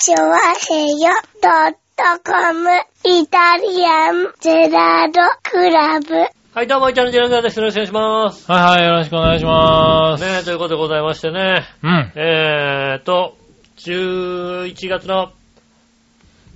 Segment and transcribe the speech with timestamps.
[0.00, 1.10] チョワヘヨ
[1.42, 2.70] ドットコム
[3.04, 6.14] イタリアンゼラードクラブ。
[6.54, 7.58] はい、どうも、イタリアンジェラードです。
[7.58, 8.52] よろしくお願いします。
[8.52, 10.24] はいはい、よろしくお願いします。
[10.24, 11.64] ねえ、ということでございましてね。
[11.82, 12.12] うん。
[12.14, 13.36] えーと、
[13.78, 15.32] 11月の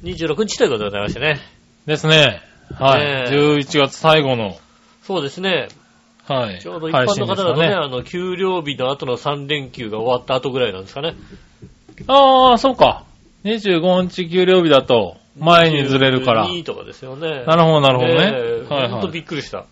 [0.04, 1.40] 26日ということでございましてね。
[1.84, 2.42] ですね。
[2.78, 3.00] はい。
[3.00, 4.56] ねえ11月最後の、
[5.02, 5.66] そうですね。
[6.28, 6.60] はい。
[6.60, 11.16] ちょうど一般の方だとね、あの、給料日の後の3連休が終わった後ぐらいなんですかね。
[12.06, 13.02] ああ、そうか。
[13.44, 16.46] 25日給料日だと、前にずれるから。
[16.46, 17.44] 2とかですよね。
[17.46, 18.30] なるほど、なるほどね。
[18.30, 19.08] ねえほんとはいはい。
[19.12, 19.64] びっくりした。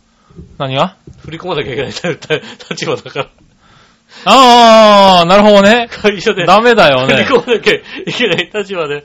[0.59, 0.97] 何が？
[1.23, 1.93] 振り込まなきゃいけない
[2.71, 3.27] 立場だから。
[4.25, 5.89] ああ、なるほどね。
[6.03, 6.45] 会社で。
[6.45, 7.25] ダメだよ振りね。
[7.29, 9.05] 込まなきゃいけない立場で、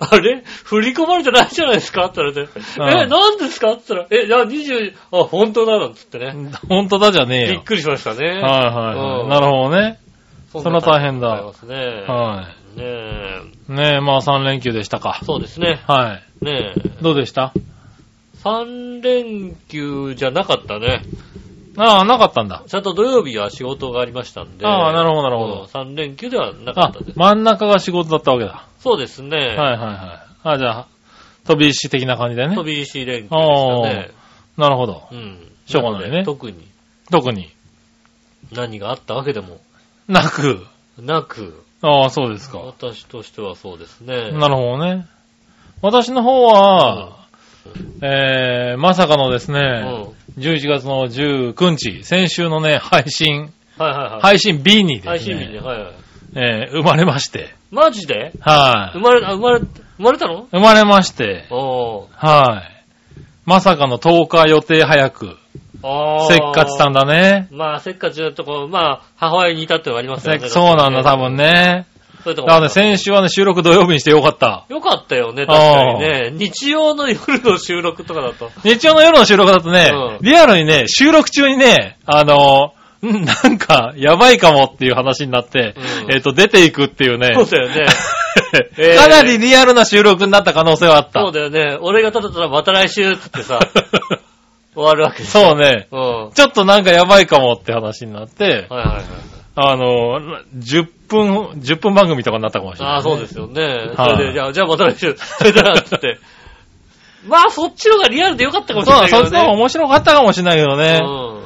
[0.00, 0.42] ああれ？
[0.64, 2.06] 振り込まれてないじゃないですか？
[2.06, 3.72] って言われて、うんえ、何ですか？
[3.72, 6.34] って言ったら、え、じゃあ20、あ、本当だなんつってね。
[6.68, 7.52] 本当だじゃねえよ。
[7.54, 8.26] びっくりしましたね。
[8.28, 8.42] はいはい
[8.96, 9.28] はうんい。
[9.30, 9.98] なるほどね。
[10.52, 11.76] そんそれは大変だありますね。
[12.06, 13.42] はねえ。
[13.68, 13.72] い。
[13.72, 15.20] ねえ、まあ3連休でしたか。
[15.24, 15.80] そうですね。
[15.86, 16.44] はい。
[16.44, 17.02] ねえ。
[17.02, 17.52] どうでした
[18.42, 21.02] ？3連休じゃなかったね。
[21.76, 22.64] ああ、なかったんだ。
[22.66, 24.66] ちゃんと土曜日は仕事がありましたんで。
[24.66, 27.18] ああなるほどなるほど3連休ではなかあったです、。
[27.18, 28.66] 真ん中が仕事だったわけだ。
[28.80, 29.36] そうですね。
[29.36, 30.54] はいはいはい。
[30.54, 30.86] あ、じゃあ、
[31.46, 32.64] 飛び石的な感じでね飛。
[32.64, 34.10] び石連休でしたね。
[34.56, 35.08] なるほど。
[35.12, 35.38] うん。
[35.66, 36.66] しょうがないね特に
[37.10, 37.50] 特に
[38.52, 39.60] 何があったわけでも
[40.08, 40.66] なく。
[40.98, 42.58] なく、ああ、そうですか。
[42.58, 44.32] 私としてはそうですね。
[44.32, 45.06] なるほどね。
[45.80, 47.18] 私の方は、
[48.02, 49.58] えー、まさかのですね、
[50.36, 50.42] うん。
[50.42, 54.20] 11月の19日、先週のね、配信、はいはいはい。
[54.22, 55.60] 配信 B にですね、配信日ね。
[55.60, 55.92] はいはい。
[56.34, 58.32] えー生まれまして、マジで？
[58.40, 60.46] はい、生まれ、あ生まれ、生まれたの？
[60.50, 61.46] 生まれまして。
[61.50, 65.36] はい、まさかの10日予定早く、
[65.82, 67.48] あーせっかちさんだね。
[67.50, 70.48] まあ、せっかちなとこ、まあ、母親に至ってはありますよね。
[70.48, 71.36] そうなんだ、多分。
[71.36, 71.86] ね。
[72.24, 74.66] そういうとこだからね、先週はね、収録土曜日にしてよかった。
[74.68, 76.30] よかったよね、確かにね。
[76.32, 78.50] 日曜の夜の収録とかだと。
[78.64, 82.74] 日曜の夜の収録だとね、うんリアルにね、収録中にね、あの、
[83.06, 87.30] んなんか、やばいかもっていう話になって、うんえっ、と、出ていくっていうね。
[87.34, 87.86] そうだよね。
[88.78, 91.20] えーかなりリアルな収録になった可能性はあった。
[91.20, 91.78] そうだよね。
[91.80, 93.58] 俺がただただまた来週ってさ、
[94.78, 95.88] 終わるわけですそうね。
[95.90, 96.00] うん。
[96.00, 99.04] はいちょっとなんかやばいかもって話になって、はいはい。
[99.56, 100.20] あの、
[100.56, 103.90] 10分、10分番組とかになったかもしれない、ああ、そうですよね。
[103.96, 106.18] そはいれで、じゃあ、じゃあまた来週、それでな、つって。
[107.26, 109.24] まあ、そっちの方がリアルでよかったかもしそうだ、れないけどね。
[109.24, 111.00] そっちの方が面白かったかもしれないけどね。
[111.02, 111.38] う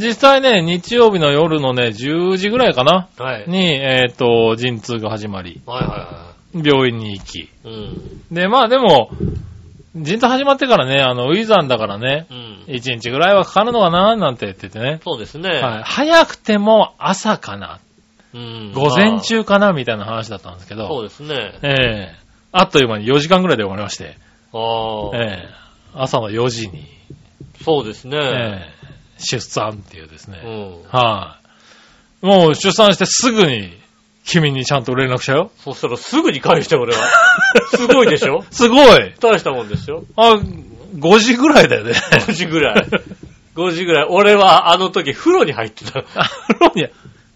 [0.00, 3.08] 実際ね、日曜日の夜のね、10時ぐらいかな。
[3.18, 3.22] ん。
[3.22, 3.44] はい。
[3.48, 7.40] に、えっ、と、陣痛が始まり、はいは病院に行き。
[7.40, 7.74] いはい。
[7.74, 8.22] うん。
[8.30, 9.10] で、まあでも、
[10.02, 12.64] 陣痛始まってからね、あの、ウィザンだからね、うん。
[12.68, 15.00] 1日ぐらいはかかるのかななんて言っててね。
[15.04, 15.48] そうですね。
[15.48, 15.82] はい。
[15.84, 17.80] 早くても朝かな。
[18.34, 18.72] うん。
[18.74, 21.58] 午前中かなみたいな話だったんですけまあそうど、ですね。
[21.62, 21.68] え
[22.14, 24.16] えあっという間に4時間ぐらいで終わりまして、
[24.52, 25.16] ああ。
[25.16, 26.86] ええ朝の4時に、
[27.62, 28.16] そうですね。
[28.16, 28.78] ええ
[29.18, 30.40] 出産っていうですね。
[30.44, 30.82] うん。
[30.90, 31.38] は
[32.22, 32.26] い。
[32.26, 33.72] もう出産してすぐに、
[34.28, 35.50] 君にちゃんと連絡したよ。
[35.64, 37.00] そしたらすぐに返して、俺は。
[37.74, 38.44] すごいでしょ？
[38.50, 40.04] すごい大したもんですよ。
[40.16, 40.34] あ、
[40.98, 41.92] 5時ぐらいだよね。
[41.92, 42.86] 5時ぐらい。
[43.56, 44.06] 5時ぐらい。
[44.08, 46.00] 俺はあの時風呂に入ってた。
[46.14, 46.28] あ
[46.74, 46.88] いや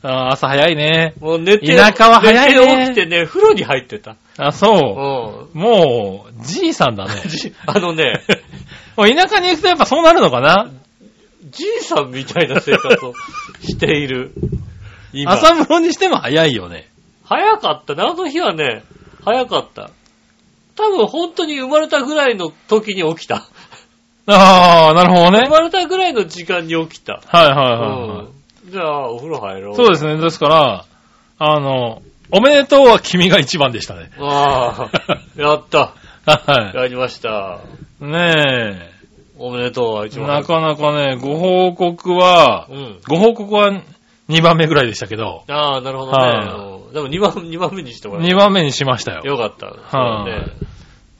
[0.05, 1.15] あ朝早いね。
[1.21, 4.17] もう寝て、田舎は早いね寝て起きてね、風呂に入ってた。
[4.37, 5.59] あ、そうう。
[5.59, 7.13] もう、じいさんだね。
[7.67, 8.21] あのね、
[8.97, 10.71] もう田舎に行くとやっぱそうなるのかな？
[11.51, 13.15] じいさんみたいな生活を
[13.61, 14.33] している。
[15.13, 15.33] 今。
[15.33, 16.89] 朝風呂にしても早いよね。
[17.25, 18.03] 早かったね。
[18.03, 18.85] あの日はね、
[19.25, 19.91] 早かった。
[20.77, 23.47] 多分本当に生まれたぐらいの時に起きた。
[24.27, 25.47] ああ、なるほどね。
[25.47, 27.21] 生まれたぐらいの時間に起きた。
[27.27, 28.27] はいはいはい、はい
[28.67, 28.71] うん。
[28.71, 29.77] じゃあ、お風呂入ろう。
[29.77, 30.17] そうですね。
[30.19, 30.85] ですから、
[31.39, 34.11] あの、おめでとうは君が一番でしたね。
[34.19, 35.95] ああ、やった。
[36.25, 37.61] はやりました。
[38.01, 38.05] い。
[38.05, 38.91] ね
[39.37, 40.21] おめでとうは一え。
[40.21, 43.01] 番なかなかね、ご報告は、うん。
[43.09, 43.83] ご報告は
[44.33, 46.19] 2番目ぐらいでしたけど、ああ、なるほどね。
[46.19, 49.23] はうんでも2番、二番目にしてもら2番目にしましたよ。
[49.25, 49.67] よかった。
[49.67, 50.47] はね。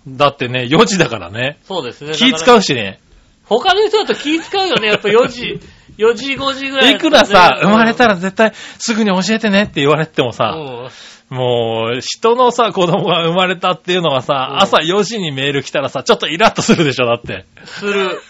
[0.07, 1.59] だってね、4時だからね。
[1.65, 2.13] そうですね。
[2.13, 3.01] 気使うしね。
[3.45, 4.89] 他の人だと気使うよね。
[4.89, 5.61] やっぱ4時、
[5.99, 11.37] 4時、5時ぐらい、いくらさ、生まれたらら絶対すぐに教えてねって言われてもさ、うん。
[11.37, 17.47] もう、人のさ、子供が生まれたっていうのがさ、うん朝4時にメール来たらさ、ちょっとイラッとするでしょ、だって。
[17.65, 18.21] する。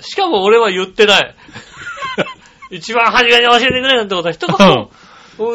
[0.00, 1.34] しかも俺は言ってない。
[2.70, 4.88] 一番初めに教えてくれなんてことは一言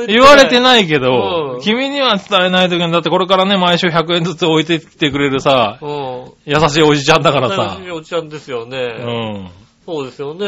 [0.08, 0.62] 言われてい。
[0.62, 6.32] ないけうどん、君には伝えないときに、だってこれからね、毎週100円ずつ置いてきてくれるさ、うん。
[6.46, 7.78] 優しいおじちゃんだからさ。
[7.94, 8.78] おじちゃんですようね。
[8.78, 9.52] ん。
[9.86, 10.48] そうですよね。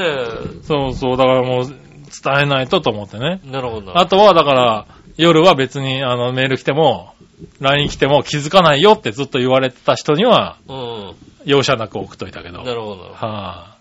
[0.63, 1.77] そうそう、だからもう、伝
[2.43, 3.39] えないとと思ってね。
[3.45, 3.97] なるほど。
[3.97, 4.85] あとは、だから、
[5.17, 7.13] 夜は別に、あの、メール来ても、
[7.59, 11.15] LINE 来ても気づかないよってずっと言われてた人には、うん。
[11.45, 12.63] 容赦なく送っといたけど。
[12.63, 13.11] なるほど。
[13.13, 13.76] は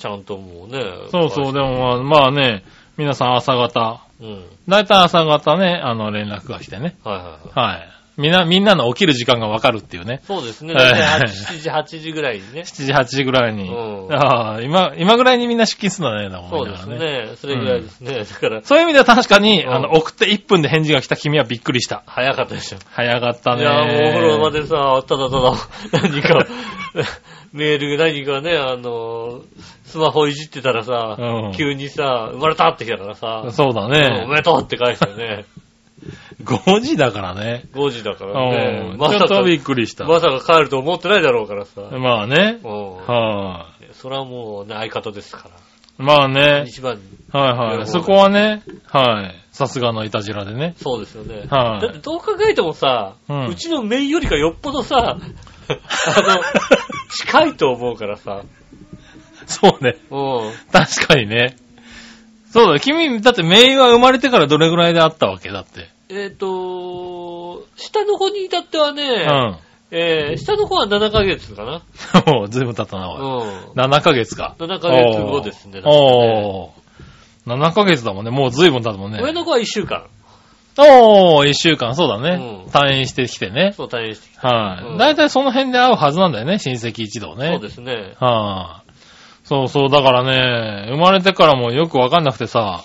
[0.00, 0.78] ちゃんともうね。
[0.78, 2.64] い、そうそう、でもまあ、まあね、
[2.96, 4.44] 皆さん朝方、うん。
[4.68, 6.96] だいたい朝方ね、あの連絡が来てね。
[7.04, 7.74] はいはいはい。
[7.74, 7.88] はい。
[8.16, 10.20] みんな、みんなの起きる時間がわかるっていうね。
[10.24, 10.74] そうですね。
[10.76, 12.62] ええ大体7時、8時ぐらいにね。
[12.62, 13.68] 7時、8時ぐらいに。
[13.68, 16.86] うんああ、今、今ぐらいにみんな出勤するんだね、だもんそうです。
[16.86, 17.30] ね。
[17.36, 18.18] それぐらいですね。
[18.18, 22.02] だから、そういう意味では確かに、うんあの、送って1分で返事が来た君はびっくりした。
[22.06, 22.78] 早かったでしょ。
[22.90, 23.62] 早かったね。
[23.62, 25.52] いや、もうお風呂場でさ、ただただ、
[25.92, 26.46] 何か、
[27.52, 29.42] メール何かね、あの、
[29.84, 34.26] スマホいじってたらさ、うん急にさ、生まれたって来たからさ、そうだうんおね。
[34.28, 35.44] めでとうって返したよね。
[36.44, 37.64] 5時だからね。
[37.74, 38.94] 5時だかうらね。
[38.94, 38.98] ん。
[38.98, 40.04] まさかちょっと、びっくりした。
[40.04, 41.82] まさか帰ると思ってないだろうからさ。
[41.98, 42.60] まあね。
[42.64, 45.50] うんはそれはもうね、相方ですから。
[45.50, 45.52] い。
[45.98, 46.64] まあね。
[46.66, 47.02] 一番に。
[47.32, 47.86] はいはい。
[47.86, 49.34] そこはね、はい。
[49.52, 50.74] さすがのいたじらでね。
[50.76, 51.46] そうですよね。
[51.50, 56.40] はいだってどう考えてもさ、ううんちのメイよりかよっぽどさ、 あの、
[57.10, 58.42] 近いと思うからさ。
[59.46, 59.96] そうね。
[60.10, 60.52] うん。
[60.72, 61.56] 確かにね。
[62.50, 65.88] そうだ、君、だってメイは生まれてからどれぐらいであったわけだって。
[66.08, 69.58] えっ、と、下の子に至ってはうね、ん。
[69.92, 71.82] えー下の子は7ヶ月かな。
[72.32, 73.46] も うずいぶん経ったな、うおい。
[73.46, 73.50] ん。
[73.74, 74.54] 7ヶ月か。
[74.58, 75.80] 7ヶ月後ですね。
[75.84, 76.70] おー。
[77.46, 78.30] 7ヶ月だもんね。
[78.30, 79.20] もうずいぶん経ったもんね。
[79.20, 80.04] 上の子は1週間。
[80.80, 82.30] おー、1週間、そうだね。
[82.42, 83.72] うん退院してきてね。
[83.76, 84.84] そう、退院してきはい。
[84.86, 87.42] うんだいたいその辺で会うはずなんだよね、親戚一同て。
[87.42, 87.48] ね。
[87.54, 88.14] そうですね。
[88.20, 88.90] はい。
[89.44, 92.84] そうそう、だからね、生まれてからもよくわかんなくてさ、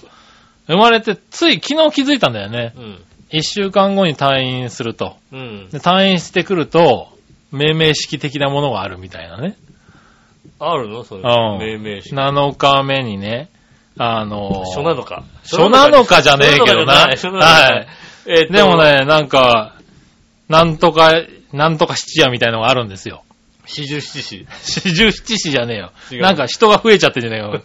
[0.67, 2.73] 生まれてつい昨日気づいたんだよね。
[2.75, 3.03] うん。
[3.29, 5.15] 一週間後に退院すると。
[5.31, 5.69] うん。
[5.69, 7.09] で退院してくると、
[7.51, 9.55] 命名式的なものがあるみたいなね。
[10.59, 11.03] あるの？
[11.03, 11.21] それ。
[11.21, 12.15] うん命名式。
[12.15, 13.49] 7日目にね、
[13.97, 15.23] あのー初なのか。
[15.43, 17.07] 初なのかじゃねえけどな。
[17.09, 17.87] 初なのかはい。。
[18.27, 18.77] えーとでも。
[18.77, 19.75] ね、なんか、
[20.49, 21.13] なんとか、
[21.53, 23.23] なんとか七夜みたいのがあるんですよ。
[23.65, 24.47] 四十七士。
[24.61, 27.61] 四十七士じゃねえよなんか人が増えちゃってんじゃねえよ。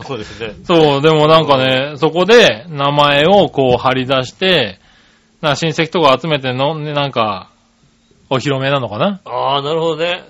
[0.06, 0.54] そうですね。
[0.64, 4.78] そう、でもなんかね、そこで名前をこう貼り出して、
[5.40, 7.50] な親戚とか集めての、ね、なんか、
[8.28, 10.24] お披露目なのかなああ、なるほどね。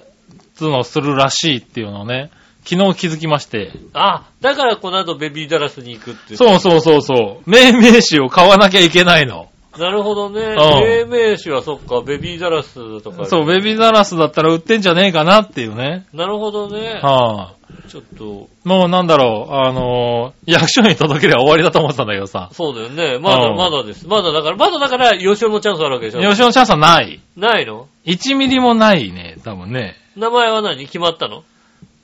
[0.55, 2.31] つうのをするらしいっていうのをね、
[2.66, 3.70] 昨日気づきまして。
[3.94, 6.36] あ、だからこの後ベビーダラスに行くって。
[6.36, 7.50] そうそうそうそう。
[7.50, 9.48] 命名詞を買わなきゃいけないの。
[9.78, 10.40] なるほどね。
[10.40, 13.26] うん命名詞はそっか、ベビーダラスとか。
[13.26, 16.06] そう、ベビーザラスだったら売ってんじゃねえかなっていうね。
[16.12, 16.98] なるほどね。
[17.02, 17.54] はあ、
[17.88, 22.48] ちょっと、もうなんだろう、あのー役所に届ければ終わりだと思ってたんだけどさ。
[22.52, 23.18] そうだよね。
[23.18, 24.08] まだうんまだです。
[24.08, 26.20] まだだから、まだだから、吉尾のチャンスあるわけでしょ。
[26.20, 27.20] 吉野チャンスはない。
[27.36, 29.96] ないの？1ミリもないね、多分ね。
[30.16, 30.86] 名前は何？
[30.86, 31.42] 決まったの？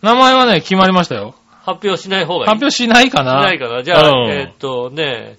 [0.02, 1.34] 名前はね、決まりましたよ。
[1.62, 2.50] 発表しない方がいい。
[2.50, 3.82] 発表しないかなしないかな。
[3.82, 5.38] じゃあ、うんえーっとね、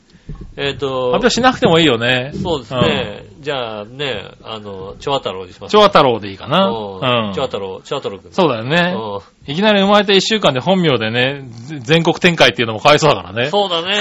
[0.56, 2.32] えーっと、発表しなくてもいいよね。
[2.42, 3.26] そうですね。
[3.42, 5.72] じゃあね、あの、チョア太郎にします。
[5.72, 6.68] チョア太郎でいいかな。
[6.68, 8.32] うんうんチョア太郎、チョア太郎くん。
[8.32, 8.96] そうだよね。
[8.96, 13.48] ういきなり生まれて1週間で本名でね、ぜ全国展開っていうのもかわいそうだからね。
[13.48, 13.94] んそうだね。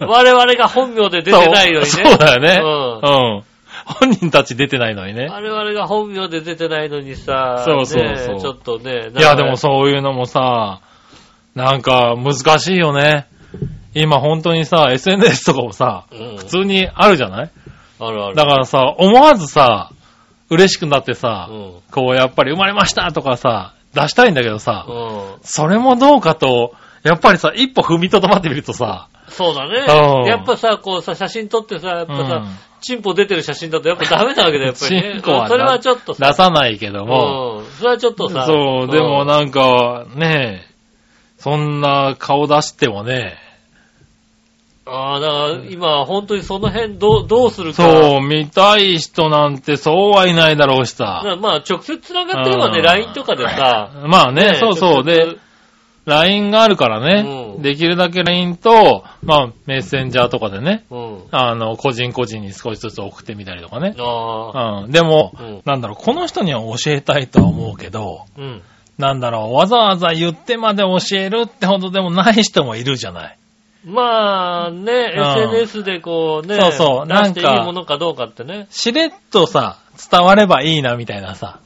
[0.00, 1.86] 我々が本名で出てないのにね。
[2.04, 2.60] そうだよね。
[2.62, 3.42] ううん。
[3.86, 5.28] 本人たち出てないのにね。
[5.30, 9.56] 我々が本名で出てないのにさ、そうそうそうねちょっとね、いや、でもう。
[9.56, 10.80] そういうのもさ、
[11.54, 13.28] なんか難しいよね。
[13.94, 17.50] 今本当にさ、SNS とかもさ、うん普通にあるじゃない？
[18.00, 18.34] あるある。
[18.34, 19.90] だからさ、思わずさ、
[20.50, 21.72] 嬉しくなってさ、うん。
[21.92, 25.38] こうやっぱり生まれましたとかさ、出したいんだけどさ、うん。
[25.42, 29.78] それもどうかと、やっぱりさ、一歩踏みとどまってみるとさ、そうだね
[30.22, 30.26] うん。
[30.26, 32.48] やっぱさ、こうさ、写真撮ってさ、やっぱさうん、
[32.80, 35.12] チンポ出てる写真だとやっぱダメなわけだよ、やっぱりね。
[35.14, 37.64] チンコはなそれはちょっとさ、出さないけども、うん。
[37.66, 40.74] それはちょっとさ、そう、でもんなんか、ねえ、
[41.38, 43.38] そんな顔出してもね、
[44.88, 47.82] ああ、だから今、本当にその辺どう、どうするか。
[47.82, 51.24] そう、見たい人なんてそうはいないだろうしさ。
[51.40, 55.04] まあ、直接繋がってればね、うん LINE とかでさ、まあね、そうそう。
[55.04, 55.38] で、
[56.06, 61.22] LINE があるからね、うんできるだけ LINE と、まあ、メッセンジャーとかでね、うん。
[61.30, 63.94] あの、個人個人に少しずつ送ってみたりとかね。
[63.98, 64.90] ああ、うん。
[64.92, 68.62] でも、うんなんだろう、この人には教えたいとは思うけど、うん。
[68.98, 73.38] なんだろう、わざわざ言ってまで教えるってほどでもない人もいるじゃない。
[73.84, 78.66] まあね、うん SNS でこうね、そうそう出していいなんかものかどうかってね。
[78.70, 79.78] しれっとさ、
[80.10, 81.60] 伝わればいいなみたいなさ、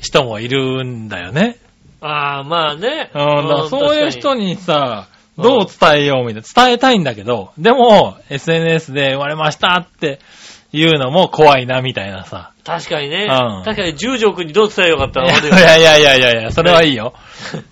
[0.00, 1.58] 人もいるんだよね。
[2.06, 3.10] ああ、まあね。
[3.14, 4.46] うん、だからそういう人に。
[4.46, 10.20] にさ、うんどう伝えようみたいな、伝えたいんだけど、でも、SNS で生まれましたって
[10.72, 12.52] 言うのも怖いなみたいなさ。
[12.64, 13.24] 確かにね。
[13.28, 17.14] うん確かに十条くんにどう伝えよかったいのやいやいやいやいや、それはいいよ。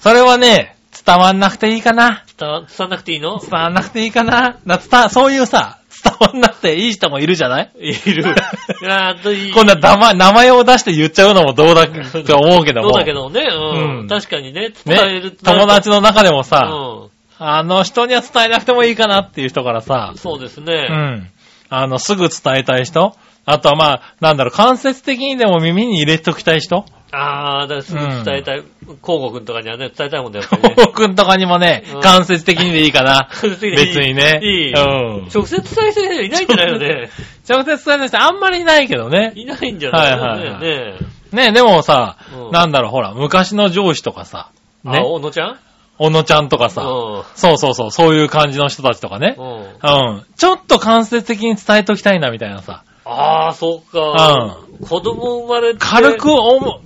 [0.01, 2.25] それはね、伝わんなくていいかな。
[2.37, 3.39] 伝わ伝わんなくていいの？
[3.39, 4.59] 伝わんなくていいかな。
[4.65, 7.71] な伝そういうさ、そんなっていい人もいるじゃない？
[7.81, 8.25] いる。
[8.83, 9.53] いやーといい。
[9.53, 12.89] こんな名前名前を出して言っちゃうのもどうだと思うけども。
[12.91, 14.01] そうだけどね、うん。
[14.01, 17.09] うん確かにね、伝えねる。、友達の中でもうさ、ん。
[17.39, 20.87] あの人には伝えなくてもいいかなっていう人からさ、そうですうね。
[20.87, 21.29] ん。
[21.71, 28.65] あの、すぐ伝えたい人あとはまあ、なんだろう、間接的にでも耳に入れときたい人あー、だからすぐ伝えたい。
[29.03, 30.75] コウゴくんとかにはね、伝えたいもんだよ、ね。
[30.77, 33.29] 僕んとかにもねうん、間接的にでいいかな。
[33.43, 34.41] 別にね。
[34.43, 34.73] いい。
[34.73, 35.29] うん。
[35.33, 37.11] 直接伝えてる人いないんじゃないよね。
[37.49, 39.33] 直接伝えた人あんまりいないけどね。
[39.37, 40.95] いないんじゃないのはいはいはいね
[41.33, 44.49] ね、でもさう、んなんだろう、ほら、昔の上司とかさ、
[44.85, 45.59] あ、ね、小野ちゃん？
[45.99, 49.41] 小野ちゃんとかさ、うそうそうそう、そういう感じの人たちとかねん。。
[49.41, 50.15] うん。
[50.15, 50.25] うん。
[50.37, 52.83] ちょっと間接的に伝えときたいな、みたいなさ。
[53.13, 54.59] ああ、そっか。
[54.89, 55.79] 子供生まれて。
[55.79, 56.81] 軽くお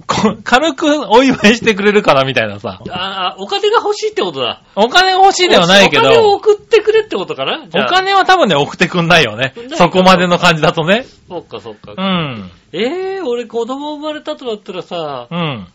[0.45, 2.81] 軽くお祝いしてくれるから、みたいなさ。
[2.91, 4.63] ああ、お金が欲しいってことだ。
[4.75, 7.65] お金欲しいではないけど、お金を送ってくれってことかな？
[7.65, 11.07] お金は多分ね、送ってくんないよねそこまでの感じだとね。
[11.29, 11.95] そっかそっか。
[11.97, 12.51] うん。
[12.73, 15.67] ええ俺子供生まれたとなったらさ、うん。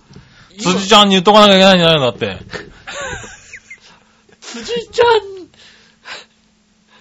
[0.54, 2.12] 今辻ちゃんに言っとかなきゃいけないんじゃないの？
[2.12, 2.38] だって。
[4.42, 5.06] 辻ちゃ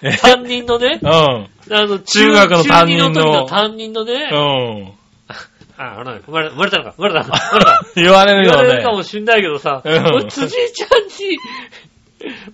[0.03, 0.09] え？
[0.13, 1.47] ん、担任のね、うん。
[1.71, 4.93] あの、中学の担任の中二時の担任のね、うん。
[5.77, 7.91] あ、あのね生まれ、生まれたのか、生まれたのか、生まれたのか。
[7.95, 8.63] 言われる言わ。
[8.63, 11.37] れるかもしんないけどさ、うん俺辻ちゃんに、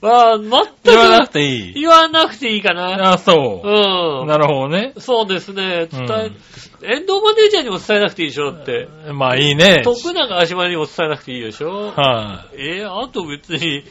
[0.02, 0.56] ま あ、全く
[0.86, 1.74] 言わなくていい。
[1.74, 3.14] 言わなくていいかな。
[3.14, 4.24] あ、そうう。
[4.24, 4.28] ん。
[4.28, 4.94] なるほどね。
[4.98, 5.88] そうですね。
[5.92, 6.38] 伝え、うん
[6.80, 8.88] 遠藤マネージャーにも伝えなくていいでしょだって。
[9.12, 9.82] まあいいね。
[9.84, 13.84] 徳永足前にも伝えなくていいでしょはえー、あと別に、伝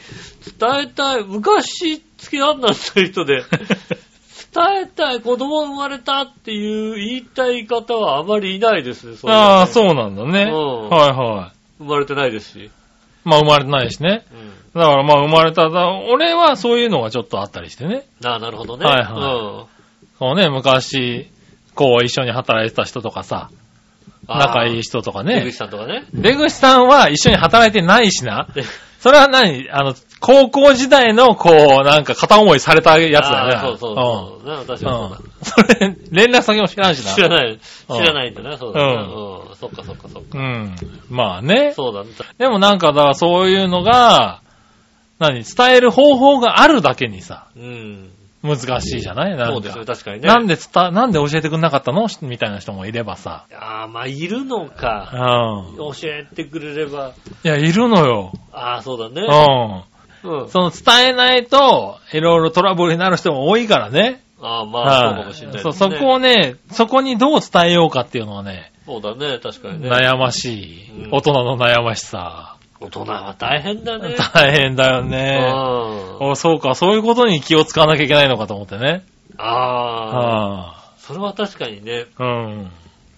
[0.83, 3.43] えたい、昔付き合んなった人で、
[4.57, 9.13] 伝えたい、子供生まれたっていう言いたい方はあまりいないですね。
[9.13, 9.17] い。
[9.17, 10.51] それはねああ、そうなんだね。
[10.51, 11.57] うんはいはい。
[11.77, 12.71] 生まれてないですし。
[13.23, 14.25] まあ生まれてないしね。
[14.73, 14.81] うん。
[14.81, 18.07] だからまあ生まれた、だ俺はそういうのがちょっとあったりしてね。
[18.25, 18.85] ああ、なるほどね。
[18.85, 19.67] はいは
[20.17, 21.29] そうね、昔、
[21.75, 23.51] こう一緒に働いてた人とかさ、
[24.27, 24.39] うん。
[24.39, 25.35] 仲いい人とかね。
[25.35, 25.57] 出ね口。
[25.57, 26.05] さんとかね。
[26.13, 28.47] 出口さんは一緒に働いてないしな。
[28.55, 28.63] で
[28.99, 29.69] それは何？
[29.69, 33.53] あの、高校時代のこう、なんか片思いされたやつだよね。
[33.61, 34.47] そうそうそう。
[34.47, 34.89] な確かにそ
[35.61, 35.67] うん。
[35.67, 37.13] それ、連絡先も知らんしな。
[37.13, 37.51] 知らない。
[37.51, 39.03] うん知らないんだな、そうだな。
[39.03, 39.55] ううん。
[39.55, 40.37] そっかそっかそっか。
[40.37, 40.75] うん。
[41.09, 41.73] まあね。
[41.75, 42.09] そうだね。
[42.37, 44.41] でもなんか、だからそういうのが、
[45.19, 45.43] 何？
[45.43, 48.09] 伝える方法があるだけにさ、うん。
[48.43, 49.35] 難しいじゃない？
[49.35, 50.27] なんかそうですね、確かにね。
[50.27, 52.07] なんで伝、なんで教えてくんなかったの？
[52.21, 53.45] みたいな人もいればさ。
[53.51, 55.11] ああ、まあ、いるのうか。
[55.73, 55.77] ん。
[55.77, 57.13] 教えてくれれば。
[57.43, 58.31] いや、いるのよ。
[58.51, 59.21] ああ、そうだね。
[59.21, 59.83] うん。
[60.23, 60.49] うん。
[60.49, 64.21] その伝えないと、いろいろトラブルになる人も多いからね。
[64.41, 65.73] ああ、まあ、そうかはいもしれないそう。
[65.73, 69.89] そこをね、そこにどう伝えようかっていうのはね、そうだね、確かにね。
[69.89, 70.91] 悩ましい。
[71.05, 72.55] うん大人の悩ましさ。
[72.79, 74.15] 大人は大変だね。
[74.33, 75.39] 大変だようね。
[75.39, 76.23] ん。
[76.23, 79.03] おそうか、そういうことに気を使わなきゃいけないのかと思ってね。
[79.37, 80.17] ああ。
[80.17, 82.71] はそれは確かにね、あ、うん。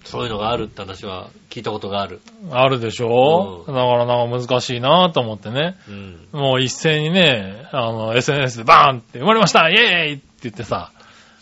[0.09, 2.19] そういうのがあるって話は聞いたことがある。
[2.49, 5.77] あるでしょ、うんだからなんか難しいなと思ってね。
[5.87, 6.27] うん。
[6.31, 10.91] もう一斉にね、あの、SNS でバーンって生まれましたイェーイって言ってさ、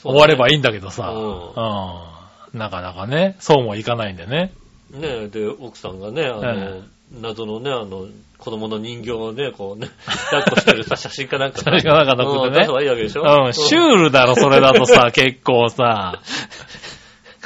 [0.03, 2.59] 終わればいいんだけどさ、ううん。
[2.59, 4.51] なかなかね、そうもいかないんでね。
[4.91, 6.81] ねえ、で、奥さんがね、あの、え
[7.21, 8.07] 謎のね、あの、
[8.37, 9.87] 子供の人形をね、こうね、
[10.29, 11.71] 抱っこしてるさ、 写真かなんかさ。
[11.71, 13.23] 写真かなんか載っててねうん出せばいいわけでしょ？
[13.45, 16.21] うん、シュールだろ、それだとさ、 結構さ。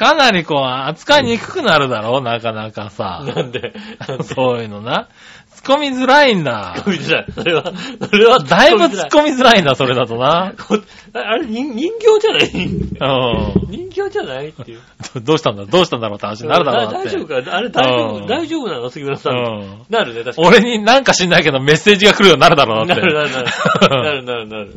[0.01, 3.23] かなりこう、扱いにくくなるだろ、なかなかさ。
[3.35, 3.73] なんで、
[4.35, 5.09] そういうのな。
[5.63, 6.83] 突っ込みづらいんだ突っ。
[6.85, 7.25] 込みづらい。
[7.35, 7.63] それは、
[8.09, 10.53] それはだいぶ突っみ込みづらいんだ、それだとな。
[10.57, 10.79] こ
[11.13, 12.49] ああれ、人人形じゃない？
[12.49, 13.69] うん。
[13.69, 14.79] 人形じゃないっていう。
[15.15, 15.65] ど どうしたんだ？
[15.65, 17.09] どうしたんだろうって話になるだろうなって。
[17.09, 17.55] 大丈夫か？
[17.55, 18.89] あれ大丈夫、うん大丈夫なの？
[18.89, 19.33] 杉村さん。
[19.35, 19.81] うん。
[19.89, 20.47] なるね、確かに。
[20.47, 23.01] 俺になんか知んないけどメッセージが来るようになるだろうなって。
[23.01, 23.45] なるなるなる。
[23.89, 24.73] なるなるなる。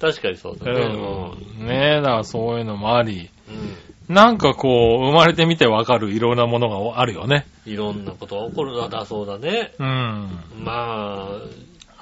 [0.00, 0.80] 確かにそうだね。
[0.80, 1.66] うん。
[1.68, 3.28] ねえ、だからそういうのもあり。
[3.48, 3.76] うん
[4.10, 7.46] なんかこう、生まれてみてわかるいろんなものがあるよね。
[7.64, 9.72] いろんなことが起こるのだそうだね。
[9.78, 10.28] うん。
[10.64, 11.28] まあ、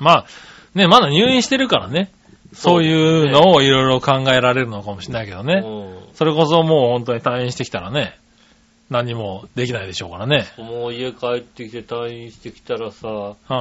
[0.00, 0.26] まあ、
[0.74, 2.10] ね、まだ入院してるからね。
[2.54, 5.62] そういうのをいろいろ考えられるのかもしれないけどね。
[5.62, 8.18] うそれこそもう本当に退院してきたらね、
[8.88, 10.46] 何もできないでしょうからね。
[10.56, 10.62] ん。
[10.62, 13.54] もう家帰ってきて退院してきたらさ、う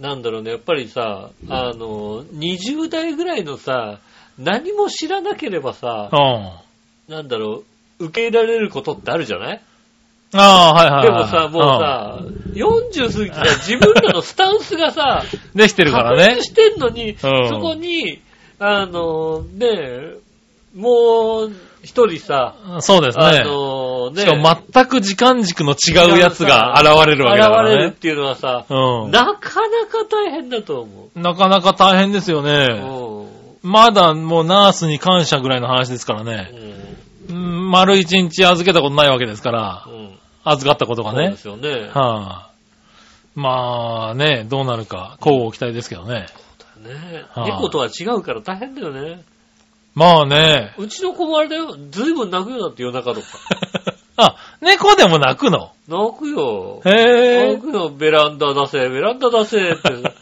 [0.00, 0.02] ん。
[0.02, 4.00] なんだろうね、やっぱりさ、あの、20代ぐらいのさ、
[4.36, 6.71] 何も知らなければさ、うん。
[7.12, 7.62] なんだろ
[7.98, 9.60] う、受け入れられることってあるじゃない？
[10.34, 11.04] ああ、はいはいはい。
[11.04, 12.18] でもさ、もうさ、
[12.54, 16.42] 40過ぎてさ、自分らのスタンスがさ、うん、できてるからね。
[16.42, 17.28] してんのに、んそ
[17.60, 18.22] こに、
[18.58, 20.16] あの、ねえ、
[20.74, 21.52] もう
[21.82, 23.44] 一人さ、そうですあね。
[23.44, 27.74] のね、しかも全く時間軸の違うやつが現れるわけだからね。
[27.74, 29.10] 現れるっていうのはさ、うん。
[29.10, 31.20] なかなか大変だと思う。
[31.20, 32.68] なかなか大変ですよね。
[32.82, 33.12] うん
[33.64, 36.32] まだもうナースに感謝ぐらいの話ですからうね。
[36.52, 36.56] ん。
[36.56, 36.71] うん
[37.72, 40.18] 丸一日預けたことないわけですからう、ん。
[40.44, 41.72] 預かったことがねそうで。
[41.72, 41.88] すよね。
[41.88, 42.50] はあ、
[43.34, 46.26] まあね、どうなるか、交互期待ですけどね。
[46.82, 49.22] ねはあ猫とは違うから大変だよね。
[49.94, 50.74] まあね。
[50.78, 51.76] うちの子もあれだよ。
[51.90, 53.26] ずいぶん泣くようになって夜中とか。
[54.16, 55.72] あ、猫でも泣くの？
[55.88, 56.82] 泣くよ。
[56.84, 57.52] へえ。
[57.54, 57.88] 泣くよ。
[57.88, 60.14] ベランダ出せ、ベランダ出せって。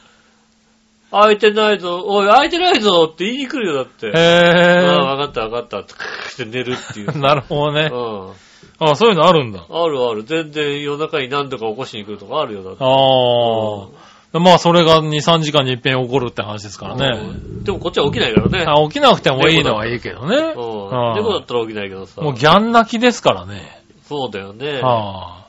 [1.11, 4.09] 開いてないぞ、おい、開いてないぞって言いに来るよ、だって。
[4.09, 4.97] へああ、え。
[4.97, 7.15] わかったわかったって、クーって寝るっていう。
[7.19, 7.91] なるほどね。
[7.93, 8.31] うん。
[8.79, 9.67] あ、そういうのあるんだ。
[9.69, 10.23] あるある。
[10.23, 12.85] 全然夜中に何度か起こしに来るとかあるよ、だって。
[12.85, 14.39] ああ。
[14.39, 17.19] まあ、それが2、3時間に一遍起こるって話ですからね。
[17.21, 18.65] うんでもこっちは起きないからね。
[18.67, 20.37] あ起きなくてもいいのはいいけどね。
[20.37, 20.95] うん。
[20.95, 22.23] ああ猫だったら起きないけどさ。
[22.23, 23.83] もうギャン泣きですからね。
[24.05, 24.81] そうだよね。
[24.83, 25.47] あ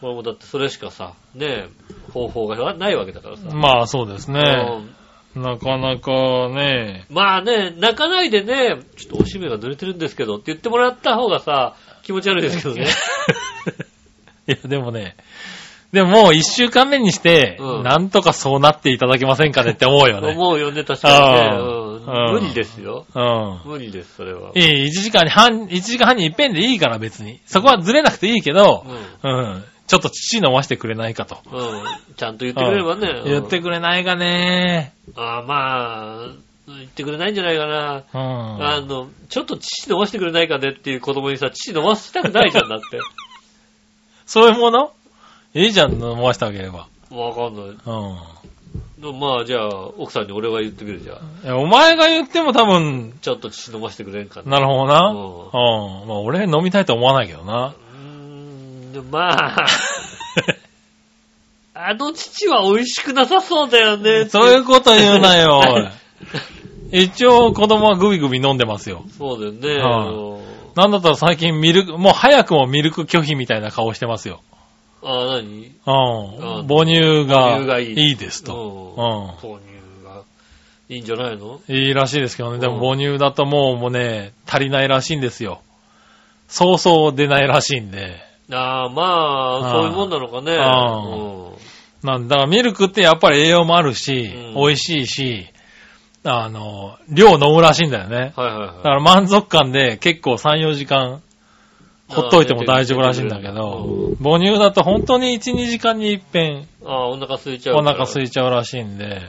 [0.00, 1.68] これもだってそれしかさ、ね
[2.12, 3.44] 方法がないわけだからさ。
[3.48, 3.54] あ。
[3.54, 4.40] まあ、そうですね。
[5.34, 7.06] うんなかなかね。
[7.10, 12.86] まあね、泣かないでね、ちょっとおしめが濡れてるんですけどって言ってもらった方がさ、気持ち悪いですけどね。
[14.46, 15.16] いや、でもね、
[15.92, 20.32] でももう一週間目にして、うんなんとかそうなっていただけませんかねって思うよね。
[20.32, 21.66] 思うよね、確かに
[22.06, 22.32] ね。
[22.32, 23.06] 無理ですよ。
[23.14, 23.60] うん。
[23.70, 24.52] 無理です、それは。
[24.54, 27.40] いい、1時間に半、1時間半に一遍でいいから別に。
[27.44, 28.86] そこはずれなくていいけど、
[29.22, 29.64] うん。
[29.86, 31.38] ちょっと乳飲ましてくれないかと。
[31.50, 31.58] うん。
[31.58, 31.84] うん。
[32.16, 33.08] ちゃんと言ってくれればね。
[33.08, 34.92] うん言ってくれないかね。
[35.16, 36.34] ああ、まあ、
[36.68, 38.04] 言ってくれないんじゃないかな。
[38.12, 38.64] うん。
[38.64, 43.00] あの、ちょっと乳飲ませてくれないかねっていう子供にさ、乳飲ませたくないじゃん、だって。
[44.26, 44.92] そういうもの？
[45.54, 46.86] いいじゃん、飲ましてあげれば。
[47.10, 47.64] わかんない。
[47.66, 49.18] うん。
[49.18, 51.58] まあ、じゃあ、奥さんに俺は言ってくるじゃん。
[51.58, 54.52] お前が言っても多分、ちょっと乳飲ませてくれんかな。
[54.52, 55.10] なるほどな。
[55.10, 56.08] ううん。
[56.08, 57.74] まあ俺飲みたいと思わないけどな。
[59.00, 59.66] まあ、
[61.74, 64.26] あの乳は美味しくなさそうだよね。
[64.26, 65.90] そういうこと言うなよ、
[66.92, 69.04] 一応子供はグビグビ飲んでますよ。
[69.16, 69.82] そうだよね。
[69.82, 70.40] はいあの
[70.74, 74.40] なんだったら最近ミルク、もう早くもミルク拒否みたいな顔してますよ。
[75.02, 75.66] あ、何？
[75.86, 76.60] うん。
[76.60, 78.54] あ母乳が母乳がいいいいですと。
[78.96, 79.50] うん。
[79.50, 80.22] う豆乳が
[80.88, 81.60] いいんじゃないの？
[81.68, 81.72] ん。
[81.72, 82.58] いいらしいですけどね。
[82.58, 85.60] でもうん母乳だともうもうね、足りないらしいんですよ。
[86.48, 88.31] そうそう出ないらしいんで。
[88.50, 90.56] ああ、まあ、そういうもんなのかね。
[90.58, 91.52] あうん
[92.02, 95.46] なんだからミルクってやっぱり栄養もあるし、うん美味しいし、
[96.24, 98.32] あの、量飲むらしいんだよね。
[98.36, 98.76] はいはいはい。
[98.76, 101.22] だから満足感で結構3、4時間
[102.08, 107.82] ほっといても大丈夫らしいんだけど、母乳だと本当に1、2時間に一遍ああ、お腹空いちゃうお。
[107.82, 109.22] 腹空いちゃうらしいんで、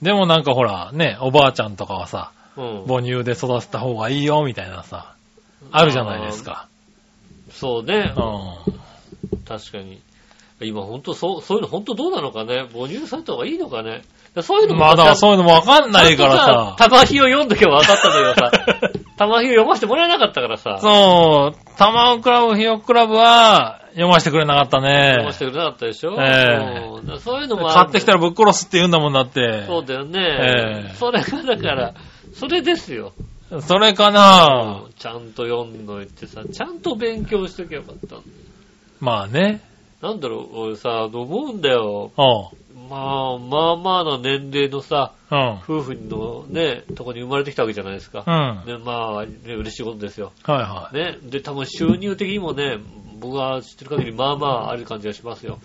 [0.00, 2.84] でもなんかほら、ね、おばあちゃんとかはさ、うん。
[2.86, 5.14] 母乳で育てた方がいいよみたいなさ、
[5.70, 6.68] あるじゃないですか。
[7.56, 8.20] そうねう。
[8.20, 9.44] ん。
[9.44, 10.00] 確かに。
[10.60, 12.66] 今ほんとそう、そういうのほんとどうなのかね？
[12.72, 14.02] 母乳された方がいいのかね？
[14.42, 25.32] そういうのもまあだそういうのもわかんないからさ、玉ひを読んどけば分かったんだけどさ、玉ひを 読ませてもらえなかったからさ、そう、タマオクラブ、ヒヨクラブは読ませてくれなかったね読ま。
[25.32, 26.16] せてくれなかったでしょ？
[26.20, 29.64] ええうんだからそういうのも買ってきたらぶっ殺すって言うんだもんだって。
[29.66, 30.20] そうだよね。
[30.20, 31.94] ええそれがだから、
[32.34, 33.12] それですよ。
[33.60, 34.82] それかな？
[34.98, 38.16] ちゃんと読んどいてさ、ちゃんと勉強しとけばよかった。
[39.00, 39.60] まあね。
[40.02, 42.12] なんだろう、俺さ、思うんだよ。
[42.16, 42.50] おう。
[42.88, 45.60] まあ、まあまあな年齢のさ、うん。
[45.62, 48.24] 夫婦のね、とこに生まれてきたわけじゃないですか。
[48.26, 48.32] うん。
[48.32, 50.32] はいね、まあ、ね、嬉しいことですよ。
[50.44, 50.96] はい。
[50.96, 52.78] ね、で、多分収入的にもね、
[53.18, 55.58] 僕が知ってる限り、まあまあある感じがしますよ。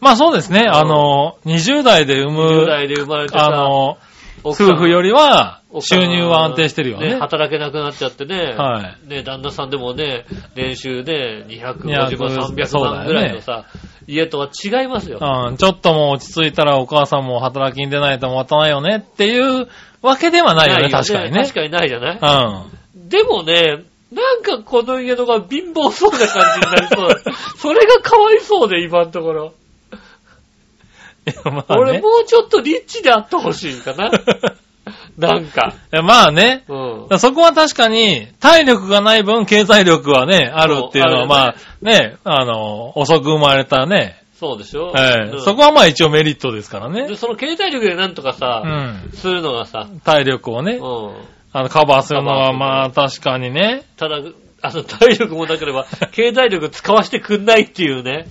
[0.00, 0.66] まあそうですね。
[0.68, 3.98] あの、20代で産10む、代で生まれてさ、あの、
[4.44, 7.14] 夫婦よりは収入は安定してるよね。
[7.16, 8.54] 働けなくなっちゃってね。
[8.56, 13.66] はね、旦那さんでもね、年収で250 200万、300万ぐらいのさ、
[14.06, 15.18] 家とは違いますよ。
[15.20, 19.68] うん、ちょっともう落ち着いたらお母さんも働きに出ないと持たないよねっていう
[20.02, 21.54] わけではないよね、確かにね確。
[21.54, 22.18] かにないじゃない
[22.94, 23.08] うん。
[23.08, 27.22] でもね、なんかこの家のが貧乏そうな感じになりそう。
[27.56, 29.54] それがかわいそうで、今のところ。
[31.44, 31.80] まあね。
[31.80, 34.10] 俺もうちょっとリッチであってほしいかな。
[35.16, 35.74] なんか。
[36.02, 36.64] まあね。
[36.68, 37.18] うん。
[37.18, 47.14] そこは確かに、体力がない分、経済力はね、あるっていうのは、まあ、ね、あの、遅く生まれたね、そうでしょええうんそこはまあ一応メリットですからねで。
[47.14, 49.10] その経済力でなんとかうさ、ん。
[49.12, 51.14] するのがさ、体力をね、うん。
[51.52, 53.84] あの、カバーするのはまあ確かにね。
[53.96, 54.16] ただ、
[54.60, 58.26] あの、体力もなければ、 経済力使わせてくんないっていうね。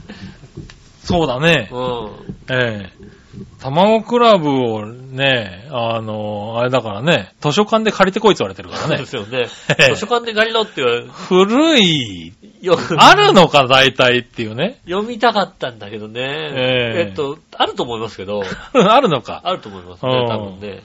[1.03, 1.75] そうだねう。
[1.75, 2.09] ん。
[2.49, 3.11] ええ
[3.59, 9.47] 卵クラブをね、あの、あれだからね、図書館で借りてこいって言われてるからねそうで。
[9.47, 9.77] すよね。
[9.87, 14.79] ええ図書館で借りろって言われ古い、よあるのか大体っていうね。
[14.85, 16.21] 読みたかったんだけどね。
[16.21, 19.41] えええっと、あると思いますけど、 あるのか。
[19.43, 20.81] あると思いますね、うん多分ね。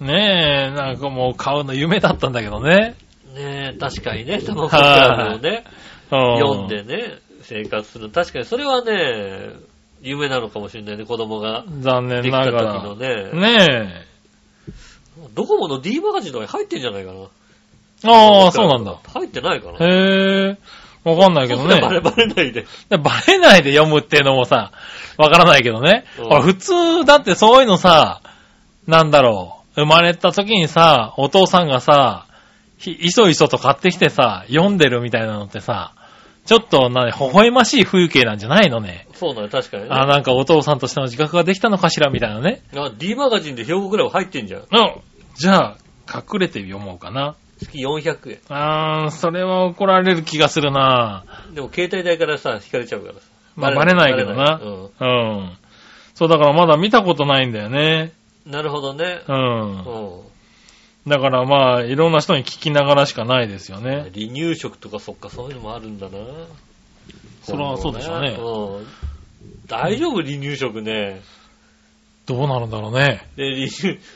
[0.00, 2.96] ねえ、なんかもう買うの夢だったんだけどね。
[3.34, 5.64] ねえ、確かにね、たまごっちクラブをね、
[6.10, 8.10] うん読んでね、生活する。
[8.10, 9.50] 確かにそれはね、
[10.02, 13.08] 夢なのかもしれないね、子供が残念できた時ながのね。
[13.08, 13.40] ら。
[13.40, 14.06] ね
[15.34, 17.18] ドコモの D マガジンとかに入ってんじゃないかな。
[17.20, 17.24] え。
[18.04, 18.98] ああ、そうなんだ。
[19.12, 19.78] 入ってないかな。
[19.78, 20.58] へえ。
[21.04, 21.80] わかんないけどね。
[21.80, 22.66] バレバレないで。
[22.88, 24.72] でバレないで読むっていうのもさ、
[25.18, 26.04] わからないけどね。
[26.18, 28.20] うん普通、だってそういうのさ、
[28.86, 29.80] なんだろう。
[29.82, 32.26] 生まれた時にさ、お父さんがさ、
[32.78, 35.92] ひいそいそと買ってきてさ、読んでるみたいなのってさ、
[36.46, 39.06] ちょっと、なに、微笑ましい風景なんじゃないのね。
[39.14, 39.88] そうなの、確かにね。
[39.90, 42.62] あ、なんかお父さんとしての自覚ができたのかしらみたいなね。
[42.76, 44.60] あ D マガジンで兵庫クラブ入ってんじゃん。
[44.60, 44.66] うん。
[45.36, 45.76] じゃあ、
[46.12, 47.34] 隠れて読もうかな。
[47.58, 48.38] 月400円。
[48.50, 53.20] あー、それは怒られる気がするなでも携帯代からさ、引かれちゃうからさ。
[53.56, 55.52] まあバレないけどなバレないうん。
[56.14, 58.12] そう、だからまだ見たことないんだよね。
[58.44, 58.52] うん。
[58.52, 59.22] なるほどね。
[59.26, 59.32] う。
[59.32, 60.33] うんん。
[61.06, 64.10] だからまあ、いろんな人に聞きながらしかないですよね。
[64.14, 66.18] 離乳食とかそっか、そういうのもあるんだな。
[67.42, 68.86] それはそうでしょうねうん。
[69.66, 70.22] 大丈夫？
[70.22, 71.20] 離乳食ね。
[72.24, 73.26] どうなるんだろうね。
[73.36, 73.68] で、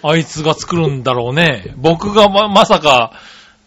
[0.02, 1.74] あいつが作るんだろうね。
[1.76, 3.12] 僕がま、まさか、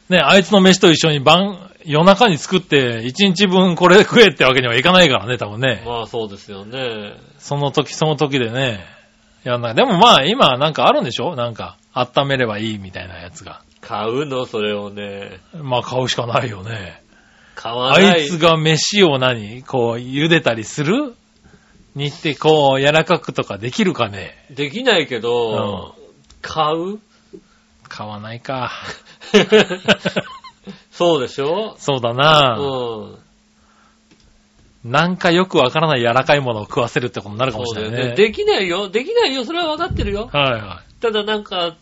[0.10, 5.84] ね、あいつの飯と一緒に晩、夜中に作って、一日分これ食えってわけにはいかないからね、多分ね。
[5.86, 7.14] まあそうですよね。
[7.38, 8.84] その時その時でね。
[9.44, 9.76] やんない。
[9.76, 11.36] でもまあ、今なんかあるんでしょ？
[11.36, 13.62] なんか、温めればいいみたいなやつが。
[13.82, 15.40] 買うの、それをね。
[15.54, 17.02] まあ、買うしかないよね。
[17.56, 18.06] 買わない。
[18.06, 19.64] あいつが飯を何？
[19.64, 21.16] こう、茹でたりする？
[21.96, 24.46] 煮ってこう、柔らかくとかできるかね？
[24.50, 25.96] できないけど、
[26.42, 27.00] 買う？
[27.90, 28.72] 買わないか。
[30.92, 31.76] そうでしょ？
[31.78, 33.18] そうだな、う
[34.88, 34.92] ん。
[34.92, 38.10] なんかよくわからない柔らかいものを食わせるってことになるかもしれないね。
[38.12, 38.16] ね。
[38.16, 38.90] できないよ。
[38.90, 39.44] できないよ。
[39.44, 40.30] それは分かってるよ。
[40.32, 41.76] はいはただなんか、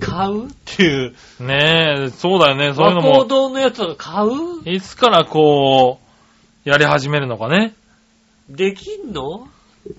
[0.00, 0.48] 買う？
[0.48, 1.14] っていう。
[1.40, 1.42] い。
[1.42, 2.72] ねえ、そうだよね。
[2.74, 4.68] そういうのも、堂のやつが買う？
[4.68, 5.98] いつからこ
[6.64, 7.74] う、やり始めるのかね。
[8.48, 9.48] できんの？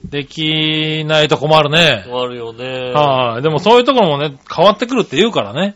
[0.04, 2.06] できないと困るね。
[2.08, 2.92] あるよね。
[2.92, 3.42] はい。
[3.44, 5.76] でもそういうところもね、変わってくるって言うからね。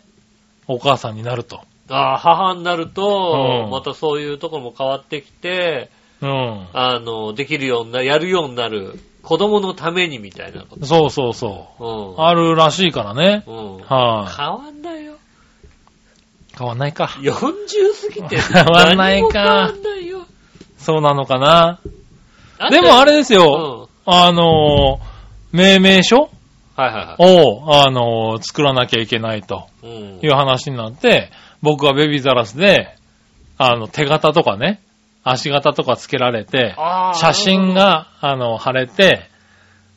[0.66, 1.60] お母さんになると。
[1.88, 6.66] ああ、母になると、うんまたそういうところも変わってきて、うん。
[6.72, 8.98] あの、できるようにな、やるようになる。
[9.22, 12.16] 子供のためにみたいなこそうそうそと。
[12.18, 12.20] う。
[12.22, 13.44] あるらしいからね。
[13.46, 13.76] うん。
[13.76, 13.80] うん。
[13.82, 15.14] はい、変わんないよ。
[16.56, 17.04] 変わんないか。
[17.20, 18.40] 40過ぎて。
[18.40, 20.20] 変わんないか変わんないよ。
[20.78, 21.80] そうなのかな。
[22.70, 23.40] でもあれですうん。
[23.40, 23.88] よ。
[24.06, 27.44] あのー、命名書はいはいはい。
[27.44, 29.90] を、あのー、作らなきゃいけないとうん
[30.22, 31.30] いう話になって、
[31.62, 32.96] 僕はベビーザラスで、
[33.58, 34.80] あの、手形とかね、
[35.24, 36.74] 足形とかつけられて、
[37.14, 39.28] 写真、が、あの、貼れて、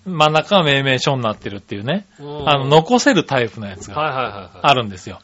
[0.06, 4.60] 真ん中が命名書になってるっていうね、うんあの、残せるタイプのやつが。
[4.62, 5.20] あるんですよ。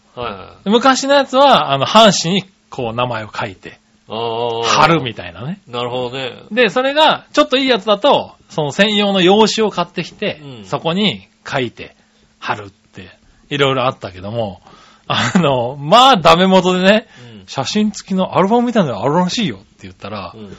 [0.66, 3.80] 昔のやつは、あの、半紙にこう名前を書いて。
[4.08, 5.60] 貼るみたいなね。
[5.68, 6.44] なるほどね。
[6.52, 11.96] で、それが、ちょっといいやつだと、その専用の用紙を買ってきて、うんそこに書いて、
[12.40, 13.10] 貼るって、
[13.50, 14.62] いろいろあったけども、
[15.08, 17.29] あの、まあ、ダメ元でね、うん。
[17.50, 20.56] 写真付きのアルバムみたいなのがあるらしいよって言ったら、うん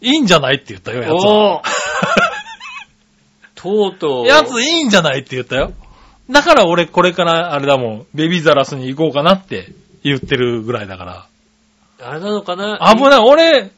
[0.00, 1.62] いいんじゃないって言ったよ、やつは。
[3.54, 4.26] とうとう。
[4.26, 5.72] やついいんじゃないって言ったよ。
[6.28, 11.26] だから俺これからあれだもん、ベビーザラスに行こうかなって言ってるぐらいだから。
[12.06, 12.78] あれなのかな？
[12.94, 13.18] 危ない。
[13.20, 13.70] 俺、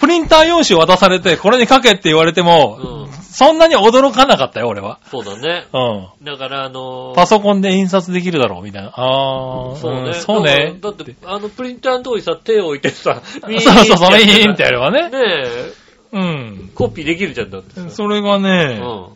[0.00, 3.12] プリンター用紙を渡されて、これに書けって言われても、うん。
[3.12, 4.98] そんなに驚かなかったよ、俺は。
[5.10, 5.66] そうだね。
[5.72, 6.24] うん。
[6.24, 8.92] だから、あのーパソコンで印刷できるだろう、みたいな。
[8.94, 10.10] あー、そうね。
[10.10, 10.76] んそうね。
[10.80, 15.10] だって、あの、プリンターのとこにさ、手を置いてさ、 そうそうそう、ミいいってやればね。
[15.10, 15.72] ねえ、
[16.12, 16.70] うん。
[16.74, 17.90] コピーできるじゃんだってさ。
[17.90, 19.06] それがうね、ん。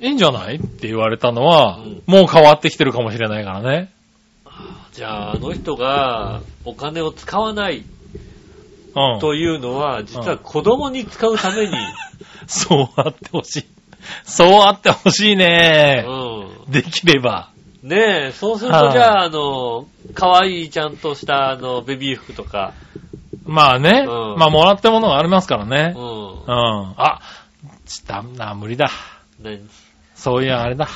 [0.00, 3.92] いいんじゃないって言われたのは、うんもう変わってきてるかもしれないからね。
[4.92, 7.82] じゃあ、あの人がお金を使わない
[8.94, 9.20] うん。
[9.20, 11.72] というのは、実は子供に使うために、
[12.46, 13.64] そうあってほしい。
[14.24, 16.04] そうあってほしいね。
[16.06, 17.50] うできれば。
[17.84, 17.88] ん。
[17.88, 22.74] ねえ、そうすると、はいじゃあ、あの、可愛いちゃんとした、あの、ベビー服とか、
[23.46, 24.04] まあね。
[24.06, 26.00] うんまあもらったものがありますからねう。
[26.00, 26.02] ん。
[26.02, 26.94] うん。
[26.96, 27.20] あ、
[27.86, 28.90] ちだな、無理だ。
[29.40, 29.68] 何？
[30.14, 30.88] そういや、あれだ。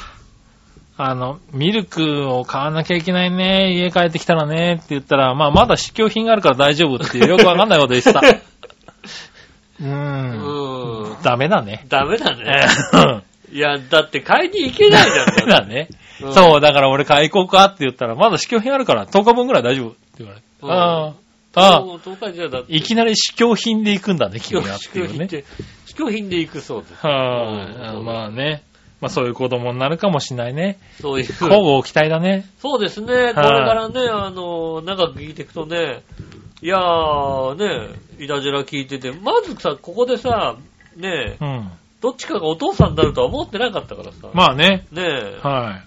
[0.99, 3.75] あの、ミルクを買わなきゃいけないね。
[3.75, 4.77] 家帰ってきたらね。
[4.77, 8.21] って言ったら、まあまだ試供品があるから大丈夫っていうよくわかんないこと言ってた。
[9.81, 11.11] うーん。
[11.11, 11.23] うん。
[11.23, 11.85] ダメだね。
[11.89, 12.67] ダメだえね。
[12.93, 15.27] ーいや、だって買いに行けないじゃん。
[15.27, 15.89] ダメだね。
[16.23, 20.47] うんそう、だから俺買い行こうかって言ったら、まだ試供品あるから10日分くらい大丈夫って言われて。
[20.63, 21.13] うんあ
[21.55, 21.61] あ。
[21.61, 21.81] ああ。
[21.81, 22.75] もう10日じゃだって。
[22.75, 25.29] いきなり試供品で行くんだね、君はっていうね。
[25.85, 27.07] 試供品で、行くそうです。
[27.07, 28.63] はい、うんまあね。
[29.01, 30.79] まあそういう子供になるかもしれないね。
[31.01, 31.27] そういう。
[31.27, 32.47] 交互期待だね。
[32.59, 33.07] そうですね。
[33.07, 36.03] これからね、あの、長く聞いていくとね、
[36.63, 40.57] いやー、ね、いたじら聞いてて、まずさ、ここでさ、
[40.97, 41.71] ね、うん。
[42.01, 44.29] どっちかがお父さんになるとは思ってなかったからさ。
[44.33, 44.87] まあね。
[44.91, 45.83] ねえ、は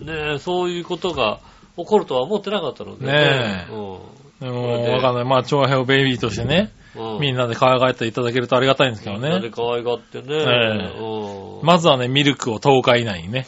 [0.00, 1.40] ねえ、そういうことが
[1.76, 3.98] 起こるとは思ってなかったのでねえうんい。
[4.40, 5.24] でも、わかんない。
[5.24, 7.20] まあ、長編をベイビーとしてね、うん。
[7.20, 9.50] みんなで可愛がっていただけるとありがたいんですけどみんなでね。
[9.54, 10.26] 可愛がってね。
[10.28, 13.46] ええうんまずはね、ミルクを10日以内にね、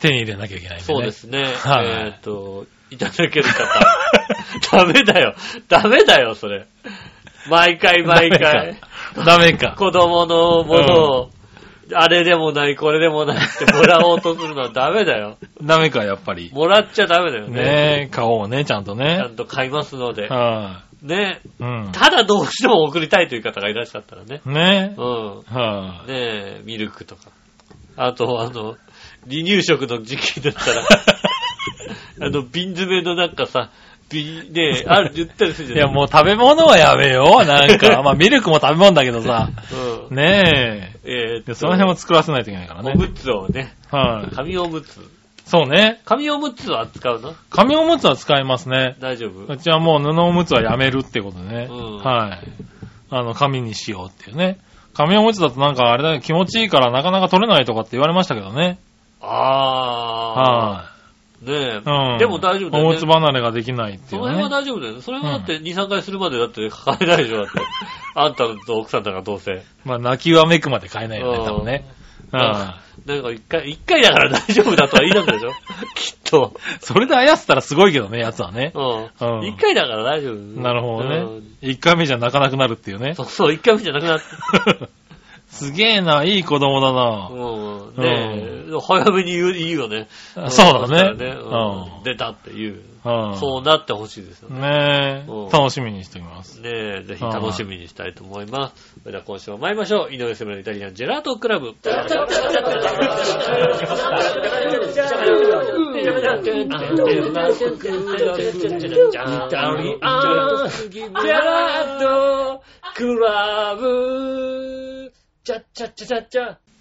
[0.00, 0.94] 手に入れなきゃいけないんでね。
[0.94, 1.44] そうですね。
[1.44, 3.64] はいえーっと、いただける方。
[4.76, 5.34] ダメだよ。
[5.68, 6.66] ダメだよ、それ。
[7.48, 8.76] 毎回毎回。
[9.24, 9.74] ダメか。
[9.76, 11.30] 子供のものを、
[11.92, 15.36] あれでもない、これでもないってもらおうとするのはダメだよ。
[15.62, 16.50] ダメか、やっぱり。
[16.52, 17.62] もらっちゃダメだよね。
[17.62, 19.28] ねえ、買おうね、ちゃんとちゃね。
[19.28, 20.28] んと買いますので。
[20.28, 21.40] はね。
[21.60, 21.62] い。
[21.62, 21.92] うん。
[21.92, 24.40] ただどうしても送りたいという方がいらっしゃったらね。
[24.44, 25.42] ねうん。
[25.42, 27.30] はねえ、ミルクとか。
[27.96, 28.76] あと、あの、
[29.28, 30.82] 離乳食の時期だったら、
[32.26, 33.70] あの、瓶詰めのなんかさ、
[34.10, 35.76] 瓶、ねえ、ある、言ったりするじい。
[35.76, 35.92] いゃない？
[35.92, 37.44] や、もう食べ物はやめよう。
[37.46, 39.48] なんか、 まあ、ミルクも食べ物だけどさ。
[40.10, 40.16] うん。
[40.16, 41.50] ねええ。
[41.50, 42.92] ーその辺も作らせないといけないからね。
[42.94, 44.34] おむつをね、はい。
[44.34, 45.00] 紙おむつ。
[45.50, 46.00] そうね。
[46.04, 47.34] 紙おむつは扱うの？
[47.50, 48.94] 紙おむつは使いますね。
[49.00, 49.52] 大丈夫？
[49.52, 51.68] うちはもう布おむつはやめるってことでね。
[51.68, 52.48] うんはい。
[53.10, 54.58] あの、紙にしようっていうね。
[54.94, 58.78] 紙おむつだとなんかあれだけ気持ちいいからなかなか取れないとかって言われましたけどね。
[59.20, 60.90] あはあ。
[61.42, 61.54] ねえ。
[61.54, 61.78] い。
[61.78, 62.18] うん。
[62.18, 62.90] でも大丈夫だよね。
[62.90, 64.54] おむつ離れができないっていうその辺はね。
[64.54, 65.02] 大丈夫だよね。
[65.02, 67.60] それはだって2、3回するまでだってかかれないでしょ、だって。
[68.14, 69.64] あんたと奥さんだからどうせ。
[69.84, 71.86] まあ、泣きわめくまで買えないよね、多分ね。
[72.32, 75.50] うんはなんか一回、一回だから大丈夫だとは言いたんでしょ？
[75.94, 76.52] きっと。
[76.56, 76.60] い。
[76.80, 78.72] それであやせたらすごいけどね、やつはね。
[78.74, 78.78] う。
[79.24, 80.34] うんん一回だから大丈夫。
[80.60, 81.46] なるほどうんね。
[81.62, 83.22] 一回目じゃ泣かなくなるっていうねそ。
[83.22, 84.24] うそう、一回目じゃなくなって。
[85.48, 87.28] すげえな、いい子供だな。
[87.32, 88.02] うん。
[88.02, 90.06] ねえ、早めに言う、いいよね。
[90.48, 91.30] そうだねね。
[91.32, 92.02] ううんん。
[92.04, 92.80] 出たっていう。
[93.04, 94.60] うんそうなってほしいですよね。
[94.60, 95.50] ねうんえ。
[95.50, 96.60] 楽しみにしておきます。
[96.60, 98.94] ねえ、ぜひ楽しみにしたいと思います。
[99.00, 100.12] それでは今週も参りましょう。
[100.12, 101.74] 井上セブンのイタリアンジェラートクラブ。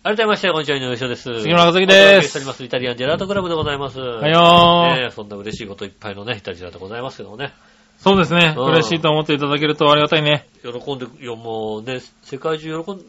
[0.01, 1.23] 改めまして、こんにちは、井上翔です。
[1.41, 2.63] 杉村和樹ですお届けしております。
[2.63, 3.99] イタリアンジェラートクラブでございます。
[3.99, 5.11] ははいよー。
[5.11, 7.51] そんな嬉しいこといっぱいのね、イタリアンでございますけどもね。
[7.97, 8.53] そうですね。
[8.57, 10.47] うん嬉しいと思っていただけるとありがたいね。
[10.63, 13.03] 喜んで、いやもうね、世界中喜んで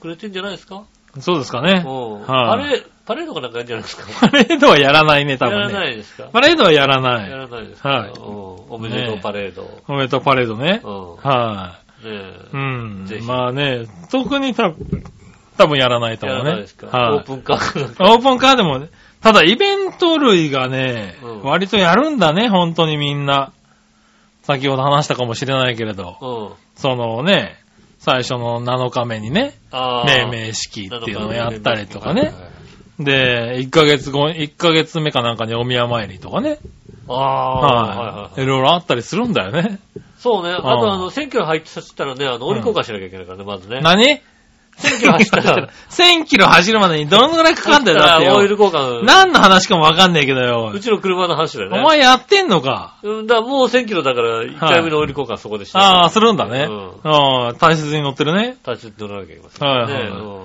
[0.00, 0.82] くれてんじゃないですか？
[1.20, 1.84] そうですかね。
[1.86, 2.22] うん。
[2.22, 4.06] はいパレパレードかなんかやるんじゃないですか？
[4.20, 5.80] パレードはやらないね、多やら分ね。
[5.80, 6.24] ないですか？
[6.32, 7.30] パレードはやらやない。
[7.30, 7.88] らないですか？
[7.88, 8.16] はいうん。
[8.68, 9.70] おめでとうねパレード。
[9.86, 10.88] おめでとうパレードねう。
[10.90, 11.16] ん。
[11.18, 12.12] はねい。
[12.52, 15.04] うんまあね、特に多分、
[15.62, 16.86] 多分やらないとや思うねらないですか。。
[16.88, 17.18] オはい。
[17.18, 18.88] ープンカーオープンカーでもね、
[19.20, 23.52] ただイベント類がね、うん割とやるんだね、本当にみんな。
[24.42, 26.80] 先ほど話したかもしれないけれど、うん。
[26.80, 27.56] そのね、
[27.98, 29.54] 最初の7日目にね。
[29.72, 32.32] 命名式っていうのをやったりとかね。
[32.98, 36.58] で、1ヶ月後、1ヶ月目かなんかにお宮参りとかね。
[37.08, 38.06] ああ、はいはいはい。
[38.22, 38.42] はい。
[38.42, 39.78] いろいろあったりするんだよね。
[40.18, 40.50] そうね。
[40.52, 43.80] あんとあの、選挙に入ってさせたらね、あの、折り交換しなきゃいけないからね、まずね。
[43.80, 44.20] 何？
[44.76, 48.62] 選挙走ったら、1000キロ走るまでにどのぐらいかかんだよ、だってオイルよ。
[48.62, 49.04] 交換。
[49.04, 50.80] 何の話かもわかんねえけどよう。
[50.80, 51.78] ちの車の話だよね。
[51.78, 52.98] お前やってんのか？
[53.02, 55.78] うん、だからもう1000キロだから、1回目のオイル交換そこでして。
[55.78, 56.66] ああ、するんだね。
[56.68, 58.56] うああ、大切に乗ってるね。
[58.66, 59.68] 立ち乗らなきゃいけません。
[59.68, 60.42] はいはいうん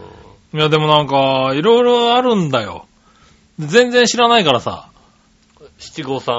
[0.53, 2.85] いや、でもなんか、いろいろあるんだよ。
[3.59, 4.87] 全然知らないからさ。
[5.79, 6.35] 七五三、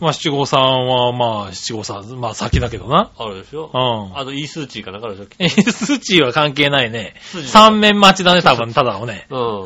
[0.00, 3.10] まあ、七五三は、まあ、七五三、まあ、先だけどな。
[3.16, 3.70] あるでしょ？
[3.72, 3.76] う
[4.14, 4.18] ん。
[4.18, 5.28] あの、イースーチーかなんかあるでしょ？
[5.38, 7.14] え、数値は関係ないね。
[7.20, 9.26] 数値三面待ちだね、多分、ただのね。
[9.30, 9.36] う。
[9.36, 9.64] うんん。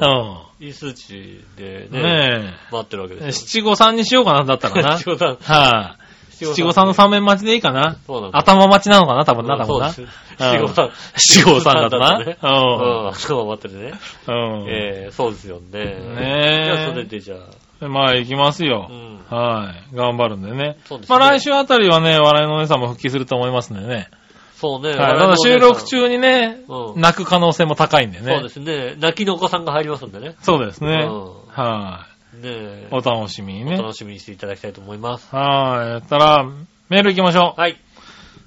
[0.60, 2.02] イースーチーでね、
[2.40, 3.18] ね待ってるわけえ。
[3.18, 3.46] ですよ。
[3.48, 4.96] 七五三にしようかな、だったらな。
[4.98, 5.38] 七五三。
[5.40, 6.44] はい。
[6.44, 7.96] 七五三の三面待ちでいいかな。
[8.06, 8.38] そうなんだ。
[8.38, 9.92] 頭待ちなのかな、多分な、多分な。
[9.92, 10.18] そうです。
[10.38, 10.90] 七五三。
[11.16, 12.18] 七五三だとな。
[12.18, 12.36] ね。
[12.42, 13.08] ううん。
[13.14, 13.90] 頭待ってるね。
[13.90, 14.60] ん。
[14.60, 14.68] うん。
[14.68, 15.84] ええ、そうですよね。
[15.84, 17.38] ねえじゃあ、それでじゃあ。
[17.80, 18.92] まあ、行きますよう。
[18.92, 19.37] ん。
[19.37, 19.94] はい。
[19.94, 20.78] 頑張るんでね。
[20.87, 21.18] そうですね。
[21.18, 24.08] まあ、来週あたりはね、笑いのお姉さんも復帰すると思いますんでね。
[24.56, 24.90] そうね。
[24.90, 24.96] はい。
[25.18, 28.32] ただ収録中にね、うん泣く可能性も高いんでね。
[28.32, 28.94] そうですね。
[28.98, 30.37] 泣きのお子さんが入りますんでね。
[30.40, 31.06] そうですね。
[31.06, 32.37] うんはい。
[32.37, 32.88] ねえ。
[32.90, 33.76] お楽しみにね。
[33.78, 35.34] お楽しみにしていただきたいと思います。
[35.34, 35.88] はい。
[35.90, 36.44] やったら、
[36.88, 37.60] メール行きましょう。
[37.60, 37.76] はい。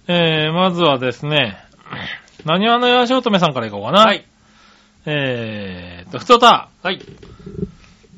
[0.08, 1.58] えー、まずはですね、
[2.46, 4.06] 何話のよしおとめさんから行こうかな。
[4.06, 4.26] はい。
[5.06, 7.02] えーと、ふとた、はい。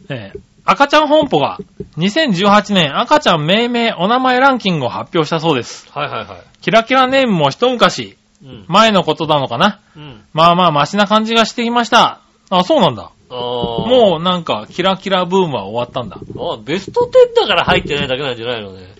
[0.10, 0.40] えー、
[0.72, 1.58] 赤ちゃん本舗が
[1.98, 5.90] 2018年赤ちゃん命名お名前ランキングを発表したそうです。
[5.90, 6.44] はいはいはい。
[6.62, 8.66] キラキラネームも一昔、うん。
[8.68, 9.82] 前のことなのかな。
[9.96, 10.22] うん。
[10.32, 12.22] まあまあマシな感じがしてきました。
[12.52, 13.12] あ、そうなんだ。
[13.30, 16.18] もうなんか、キラキラブームは終わったんだ。
[16.18, 18.94] あベスト10だから入ってないだけなんじゃないのね。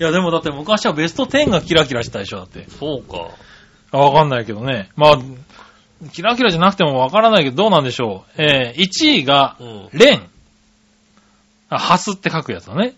[0.00, 2.66] いや、でもだって昔はベスト10がキラキラしたでしょ、だって。
[2.70, 3.28] そうか。
[3.92, 4.88] あわかんないけどね。
[4.96, 5.18] まあ、
[6.12, 8.42] キラキラじゃなくてもわからないけど、どうなんでしょう。
[8.42, 9.88] えー、1位がう、ん。
[9.92, 10.28] レン。
[11.68, 12.94] あ、ハスって書くやつだね。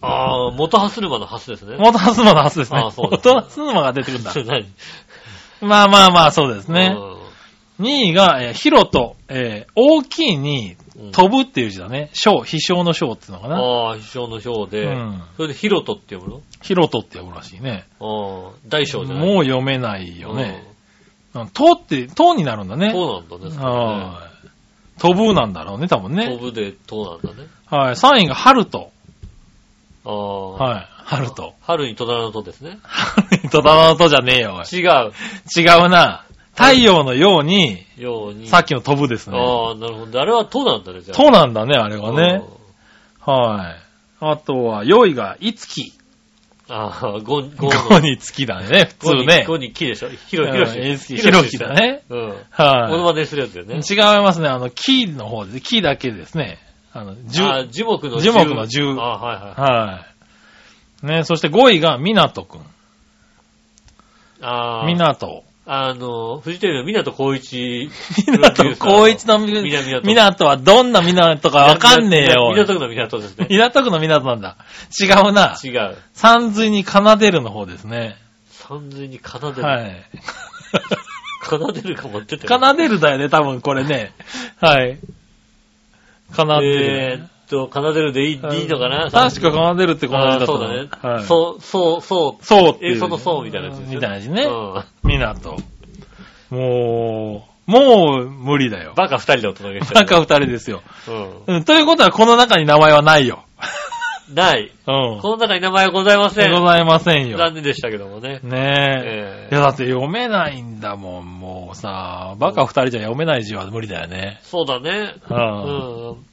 [0.00, 1.76] ああ、元ハスルマのハスですね。
[1.78, 2.80] 元ハスマのハスですね。
[2.84, 4.32] あそうだ元ハスマが出てくるんだ。
[4.46, 4.66] 何？
[5.60, 6.94] まあまあまあ、そうですね。
[6.96, 7.18] うん
[7.78, 12.10] 2位が、えー、ヒロと、えー、大きいに、うん飛ぶっていう字だね。
[12.12, 13.56] 小、飛翔の小っていうのかな。
[13.60, 17.86] ああ、飛翔の翔で、うんそれでヒロトって読むヒロトって呼ぶらしいね。
[18.00, 20.64] のああ、大小じゃないもう読めないよね。
[20.66, 20.76] うん、
[21.52, 22.86] とって、とになるんだね。
[22.86, 23.64] うんそうなんだね。
[23.64, 25.00] はい。
[25.00, 26.26] 飛ぶなんだろうね、多分ね。
[26.26, 27.48] 飛ぶでとなんだね。
[27.66, 27.94] はい。
[27.94, 28.90] 3位が春と。
[30.04, 30.52] ああ。
[30.52, 30.86] はい。
[31.04, 31.54] 春と。
[31.62, 32.78] 春に戸棚のとですね。
[32.82, 35.12] 春にとだのとじゃねえよ、違う。
[35.56, 36.24] 違うな。
[36.54, 38.48] 太陽のように、ように。
[38.48, 39.38] さっきの飛ぶですね。
[39.38, 40.20] ああ、なるほど。
[40.20, 41.16] あれはとなんだね、じゃあ。
[41.16, 42.42] となんだね、あれはね。
[43.20, 43.88] はい。
[44.20, 45.92] あとは、4位が、いつき。
[46.70, 49.44] ああ、ゴン、ゴン5につきだね、普通ね。
[49.46, 50.10] ゴに木でしょ？
[50.10, 51.16] ひろひろし。
[51.16, 52.02] ひろきだね。
[52.10, 52.18] うん。
[52.18, 53.68] モノはマネするやつだよい。
[53.68, 53.80] ね。
[53.88, 56.58] 違いますね、あの、木の方で、木だけですね。
[56.92, 59.60] あの、十ああ、樹木の樹木の樹ああ、はいはい。
[59.60, 60.06] は
[61.04, 61.06] い。
[61.06, 62.60] ね、そして5位が、みなとくん。
[64.42, 64.86] ああ。
[64.86, 65.44] みなと。
[65.70, 67.90] あの、フジテレビの港光一。
[68.26, 72.54] みなと、高一のみみなみなとみなとはどんなみなとかわかんねえよ。
[72.54, 73.46] 港区の港ですね。
[73.50, 74.56] 港区の港なんだ。
[74.98, 75.58] 違うな。
[75.62, 75.96] 違う。
[76.14, 78.16] 三髄に奏でるの方ですね。
[78.48, 79.62] 三髄に奏でる。
[79.62, 80.10] はい。
[81.44, 84.14] 奏でるかもってたよ奏でるだよね、多分これね。
[84.56, 84.98] はい。
[86.32, 87.37] 奏でえるー。
[87.66, 89.10] っと、奏でるでいいいいのかな？
[89.10, 90.88] 確か奏でるってこの字だったそうだね。
[91.02, 91.24] はい。
[91.24, 92.44] そう、そう、そう。
[92.44, 92.96] そうっていう。
[92.96, 94.44] えそのそうみたいなやつですよみたいな字ね。
[94.44, 94.84] うん。
[95.02, 95.56] 港。
[96.50, 98.94] もう、もう無理だよ。
[98.96, 100.00] バカ二人でお届けしてる。
[100.00, 100.82] バカ二人ですよ。
[101.46, 101.56] うん。
[101.56, 101.64] うん。
[101.64, 103.44] ということはこの中に名前はないよ。
[104.32, 104.70] ない。
[104.86, 105.20] うん。
[105.20, 106.52] この中に名前はございません。
[106.52, 107.36] ございませんよ。
[107.36, 108.40] 残念でしたけどもね。
[108.42, 109.48] ええねえ。
[109.52, 112.34] いやだって読めないんだもん、もうさ。
[112.38, 114.38] バカ二人じゃ読めない字は無理だよね。
[114.42, 115.14] そうだね。
[115.28, 115.34] う。
[115.34, 116.27] うんん。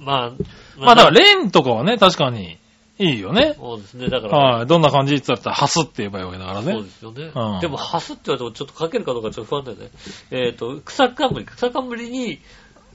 [0.00, 0.30] まあ、
[0.78, 2.58] まあだから、レンとかはね、確かに
[2.98, 3.54] いいよね。
[3.56, 4.08] そうですね。
[4.08, 4.66] だから、はい。
[4.66, 6.82] どんな感じって言ったら、ハスって言えばいいわけだからそうね。
[6.82, 7.30] ですよね。
[7.34, 9.90] うんでも、ハスって言われてもちょっと書けるかどうかちょっと不安だよね。
[10.30, 12.40] えっ、と、草冠、草冠に、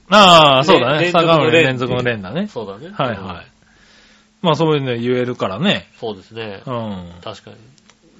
[0.08, 1.02] ああ、そうだね。
[1.02, 2.46] 連続の坂上連連続の連だね。
[2.46, 2.94] そうだね。
[2.94, 3.46] はいはい。
[4.42, 5.88] まあそういうの言えるからね。
[5.98, 6.62] そうですね。
[6.64, 7.10] うん。
[7.22, 7.56] 確かに。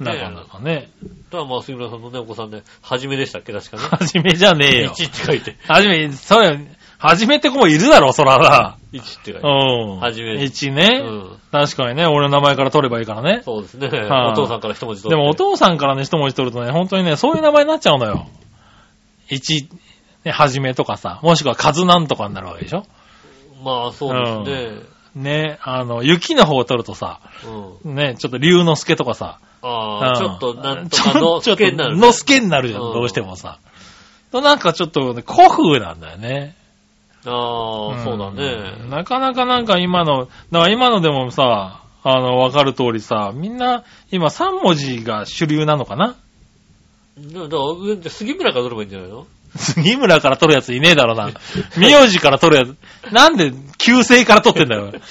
[0.04, 0.90] なかなかね。
[1.30, 3.82] だからまあ、杉村さんのね、お子さんね、はじめでしたっけ確かね。
[3.82, 4.90] はじめじゃねえよ。
[4.90, 5.56] 1って書いて。
[5.68, 6.58] はじめ、それ、
[6.98, 8.76] はじめって子もいるだろ、そらな。
[8.92, 9.40] 1って書いて。
[9.40, 10.00] うん。
[10.00, 11.02] はじめ1ね。
[11.04, 11.38] うん。
[11.52, 13.42] 確かにね、俺の名前から取ればいいからね。
[13.44, 13.88] そうですね。
[13.88, 18.26] はいお父さんから一文字取ってでもお父さんからね、一文字取るとね、本当にね、そういう名前になっちゃうのよ。
[19.30, 19.68] 1、
[20.24, 22.84] ね、はじめとかさ、もしくは数なんとかになるわけでしょ？
[23.62, 24.96] まあ、そうですね。
[25.14, 27.20] ね、あの、雪の方を取るとさ、
[27.84, 27.94] うん。
[27.94, 33.58] ね、ちょっと龍之介とかさ、ああ、うんちょっと、なんとかの、ちょっと助になる、のすけになるじゃん、うんどうしてもさ。
[34.30, 36.54] となんかちょっとね、古風なんだよね。
[37.26, 38.88] ああ、そうだんね。
[38.88, 46.14] なかなかなんか今の、だから今のでもさ、あの、わかる通りさ、みんな、今3文字が主流なのかな？
[47.18, 47.56] だか
[48.04, 49.26] ら、杉村から取ればいいんじゃないの？
[49.56, 51.30] 杉村から取るやついねえだろな。
[51.78, 52.74] 名字から取るや
[53.08, 53.12] つ。
[53.12, 54.92] なんで、旧姓から取ってんだよ。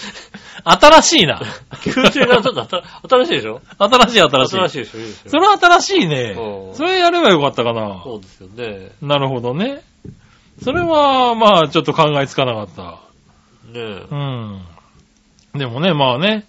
[0.63, 1.41] 新しいな。
[1.83, 2.77] 旧姓から取った？
[2.77, 3.61] ら新しいでしょ？
[3.77, 4.55] 新しい新しい。
[4.55, 6.71] 新しいでしょそれは新しいねう。
[6.71, 8.01] んそれやればよかったかな。
[8.03, 8.91] そうですよね。
[9.01, 9.81] なるほどね。
[10.61, 12.83] それは、まあ、ちょっと考えつかなかった。
[13.71, 14.07] ねえ。
[14.09, 14.61] うん。
[15.53, 16.45] でもね、まあね、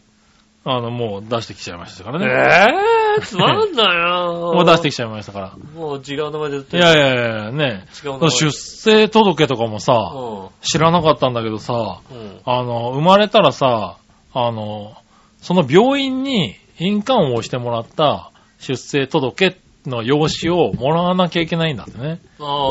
[0.64, 2.26] あの、もう出してきちゃいましたからね。
[2.26, 4.52] えー、つまんないよ。
[4.54, 5.52] もう出してきちゃいましたから。
[5.74, 7.86] もう違う名前で言っていやいやいや、ね。
[8.04, 8.30] 違う名前。
[8.30, 11.76] 出生届とかもさ、う知らなかったんだけどさ、ん。
[11.76, 12.40] うん。
[12.44, 13.96] あの、生まれたらさ、
[14.34, 14.94] あの、
[15.40, 19.52] その病院に印鑑を押してもらった出生届
[19.88, 22.20] の用紙をもらわなきゃいけないんだってね。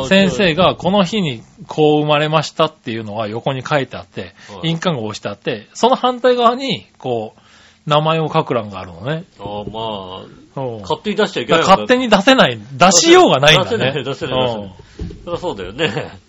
[0.08, 9.26] 先生がこの日にこう生まれましたっていうのが横に書いてあって、はい印鑑が押してあって、その反対側に、こう、名前を書く欄があるのね。
[9.40, 11.62] あーまうんあ、勝手に出しちゃいけない。
[11.62, 13.78] 勝手に出せない、出しようがないんだね。
[13.78, 14.74] 出せない出せない出せない
[15.24, 16.25] そりゃそうだよね。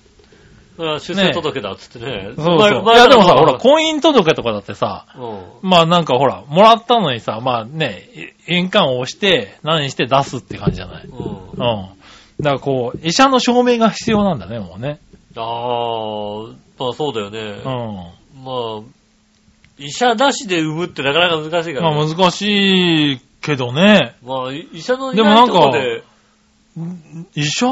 [0.77, 2.29] 出生届だっつってね。
[2.29, 2.83] うんそうそう。
[2.85, 5.69] 前いやでもさ、ほら、う婚姻届とかだってさ、ん。
[5.69, 8.09] まあなんかほら、もらったのにさ、まあね、
[8.49, 11.05] い印鑑を押して、何して出すって感じじゃない？
[11.07, 11.17] うん。
[11.17, 11.57] うん。
[11.57, 11.89] だか
[12.41, 14.99] らこう、医者の証明が必要なんだね、もうね。
[15.37, 17.41] ああ、まあそうだよね。
[17.41, 17.69] う
[18.43, 18.45] ん。
[18.45, 18.81] まあ、
[19.79, 21.97] 医者なしで産むってなかなか難しいからね。
[21.97, 24.17] まあ難しいけどね。
[24.25, 26.03] まあ、医者のいでもなないんかとこで、
[27.35, 27.67] 医者、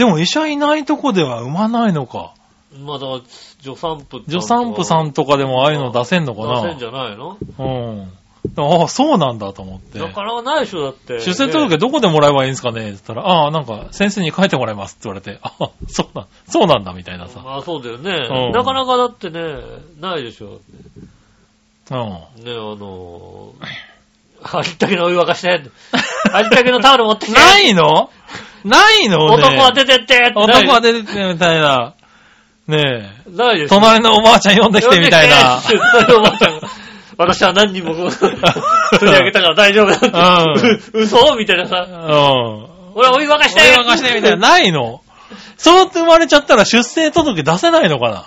[0.00, 2.32] でも医者いないとこでは産まないのか。
[2.82, 3.20] まあだから、
[3.62, 7.36] 助産婦助産婦さんとかでもああいうの出せんのかな出せんじゃないの？
[7.58, 8.12] うん。
[8.56, 9.98] ああ、そうなんだと思って。
[9.98, 11.20] なかなかないでしょ、だって。
[11.20, 17.42] 出生届どこでもらえばいいんですかねって言ったら、ああ、なんか先生に書いてもらいますって言われて、ああ、そうなん、そうなんだみたいなさ。
[17.44, 18.48] まあそうだようね。
[18.48, 19.42] んなかなかだってね、
[20.00, 20.46] ないでしょ。
[21.90, 21.96] うん。
[21.98, 22.02] ね、
[22.46, 23.66] あのー、
[24.58, 25.50] ありったけのお湯沸かして、
[26.32, 28.08] ありったけのタオル持ってきて、 ないの？
[28.64, 29.36] ないの？
[29.36, 29.44] ね。
[29.44, 31.94] 男は出てってって男は出てってみたいな。
[32.66, 33.30] ねえ。
[33.30, 33.74] ないでしょ。
[33.76, 35.60] 隣のおばあちゃん呼んできてみたいな。
[35.62, 36.68] 隣のおばあちゃんが
[37.18, 40.08] 私は何人も取り上げたから大丈夫だって。
[40.98, 41.82] う嘘みたいなうさ。
[41.82, 41.86] ん。
[42.94, 44.36] 俺はお湯沸かしてお湯沸かしてみたいな。
[44.36, 45.02] ないの
[45.56, 48.24] そうって生まれちゃったら出生届出せないのかな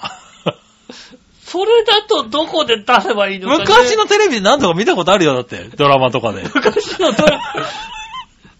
[1.41, 5.65] それだとどこで出せばいいのか、ね、昔のテレビで何とか見たことあるよ、だって。
[5.75, 6.43] ドラマとかで。
[6.43, 7.43] 昔のドラマ、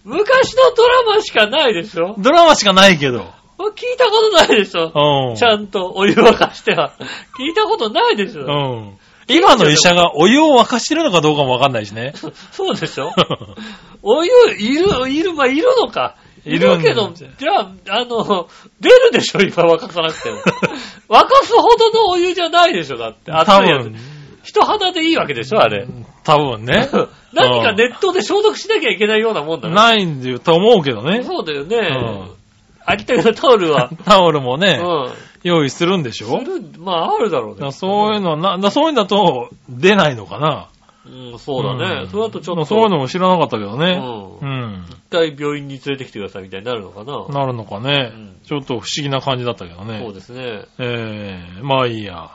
[0.04, 2.14] 昔のドラマしかないでしょ？
[2.18, 3.20] ドラマしかないけど。
[3.58, 4.92] 聞いたことないでしょ？
[5.30, 5.36] うん。
[5.36, 6.92] ちゃんとお湯沸かしては。
[7.38, 8.42] 聞いたことないでしょ？
[8.44, 8.98] うん。
[9.26, 12.12] 今の医者がお湯を沸かしてるのかどうかもわかんないしね。
[12.52, 13.10] そうでしょ？
[14.02, 16.16] お湯、いる、いる、まあ、いるのか。
[16.46, 18.48] いいるけど、じゃあ、あの、
[18.78, 20.36] 出るでしょ、今沸かさなくても。
[21.08, 23.32] 沸かすほどのお湯じゃないでしょ、だって。
[23.32, 23.96] 熱多いやつ分。
[24.44, 25.86] 人肌でいいわけでしょ、あれ。
[26.22, 26.88] 多分ね。
[27.32, 29.74] 何か熱湯で消毒しなきゃいけないようなもんだね。
[29.74, 31.22] ないんだよ、と思うけどね。
[31.22, 31.76] そうだよね。
[31.76, 32.44] うん
[32.86, 33.90] ありたけのタオルは。
[34.04, 35.12] タオルもね、うん。
[35.42, 36.40] 用意するんでしょ？
[36.40, 37.72] するまあ、あるだろうね。
[37.72, 40.68] そういうのはな、なそういうのだと出ないのかな。
[41.06, 42.04] うん、そうだね。
[42.04, 42.64] んそれだとちょっと。
[42.64, 43.78] そういうのも知らなかったけどう。
[43.78, 44.02] ね。
[44.42, 44.86] うんん。
[44.88, 47.26] 一回病院に連れてきてくださいみたいになるのかな。
[47.28, 50.12] なるのかね、うんちょっと不思議な感じだったけどそうね。
[50.12, 50.64] ですね。
[50.78, 52.32] ええまあいいや。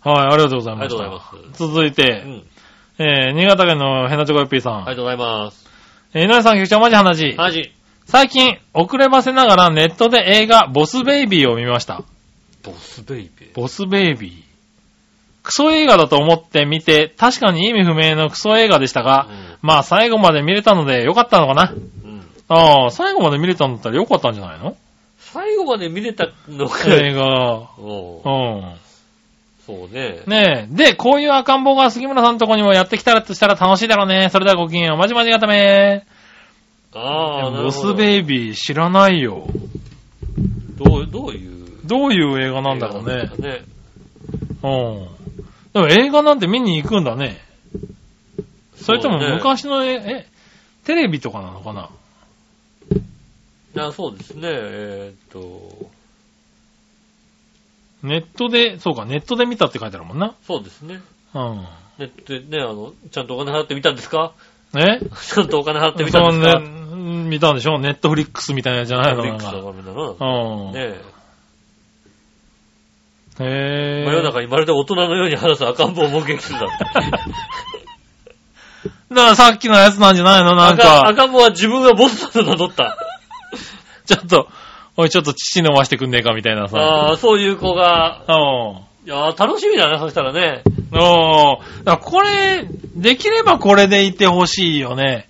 [0.00, 1.02] はい、ありがとうございました。
[1.02, 2.42] ありがとうございます続いうて、ん。
[2.98, 4.76] えー、新潟県のヘナチョコヨッピーさん。
[4.76, 5.68] ありがとうございます。
[6.14, 7.34] えー、井上さん、局長、マジ話。
[7.36, 7.72] マジ。
[8.06, 12.02] 最近、遅ればせながらネットで映画、ボスベイビーを見ました。
[12.62, 13.54] ボスベイビー？
[13.54, 14.42] ボスベイビー。
[15.42, 19.28] クソ映画だと思って見て、確かに意味不明のクソ映画でしたが、
[19.62, 21.72] まあ最後まで見れたのでよかったのかな。
[21.72, 22.10] うん。
[22.10, 22.24] うん。
[22.48, 24.76] ああ、最後まで見れたんだったらよかったんじゃないの？
[25.18, 26.88] 最後まで見れたのか。
[26.88, 27.70] 映画。
[27.78, 28.74] おううん。
[29.68, 30.22] そうね。
[30.26, 30.74] ねえ。
[30.74, 34.30] で、こういう赤ん坊が杉村さんのとこにもやってきたらとしたら楽しいだろうね。
[34.32, 34.96] それではごきげんよう。
[34.96, 36.06] まじまじがため
[36.94, 37.94] ああ、なるボスほど。
[37.96, 39.46] ベイビー知らないよ。
[40.78, 41.68] どう、どういう？
[41.84, 43.62] どういう映画なんだろうねね。
[44.62, 45.08] うん。
[45.74, 47.38] でも映画なんて見に行くんだね。
[48.76, 50.26] それともそうね昔のえ、え、
[50.86, 51.90] テレビとかなのかな？
[53.86, 54.40] あそうですね。
[54.44, 55.90] えーっと、
[58.02, 60.34] ネットで、そうか、ネットで見たって書いてあるもんな。
[60.46, 61.00] そうですね。
[61.34, 61.66] うん。
[61.98, 64.32] ネットでね、あの、ちゃんとお金払ってみたんですか？
[64.76, 65.00] え？
[65.00, 66.60] ちゃんとお金払ってみたそうんですか？
[66.60, 66.68] ね、
[67.28, 67.78] 見たんでしょ？
[67.78, 69.24] ネットフリックスみたいなやつじゃないの？
[69.24, 69.60] ネットフリックスなんか。
[69.60, 70.14] の画面だな。
[70.20, 70.24] う
[70.70, 70.72] ん。
[70.72, 70.80] ね
[73.40, 74.02] へえ。
[74.04, 76.74] ぇ真夜中にまるで大人のように話す赤ん坊を目撃するんだって。
[79.10, 80.54] だからさっきのやつなんじゃないの？
[80.54, 82.96] なん赤か、赤ん坊は自分がボスだと名乗った。
[84.06, 84.48] ちょっと、
[85.00, 86.76] おいちょっと乳飲ましてくんねえかみたいなさ。
[86.76, 89.06] ああ、そういう子が、うん。
[89.06, 90.64] いやー楽しみだね、そしたらね。
[90.92, 91.84] おー。
[91.84, 95.28] だからこれ、できればこれでいてほしいよね。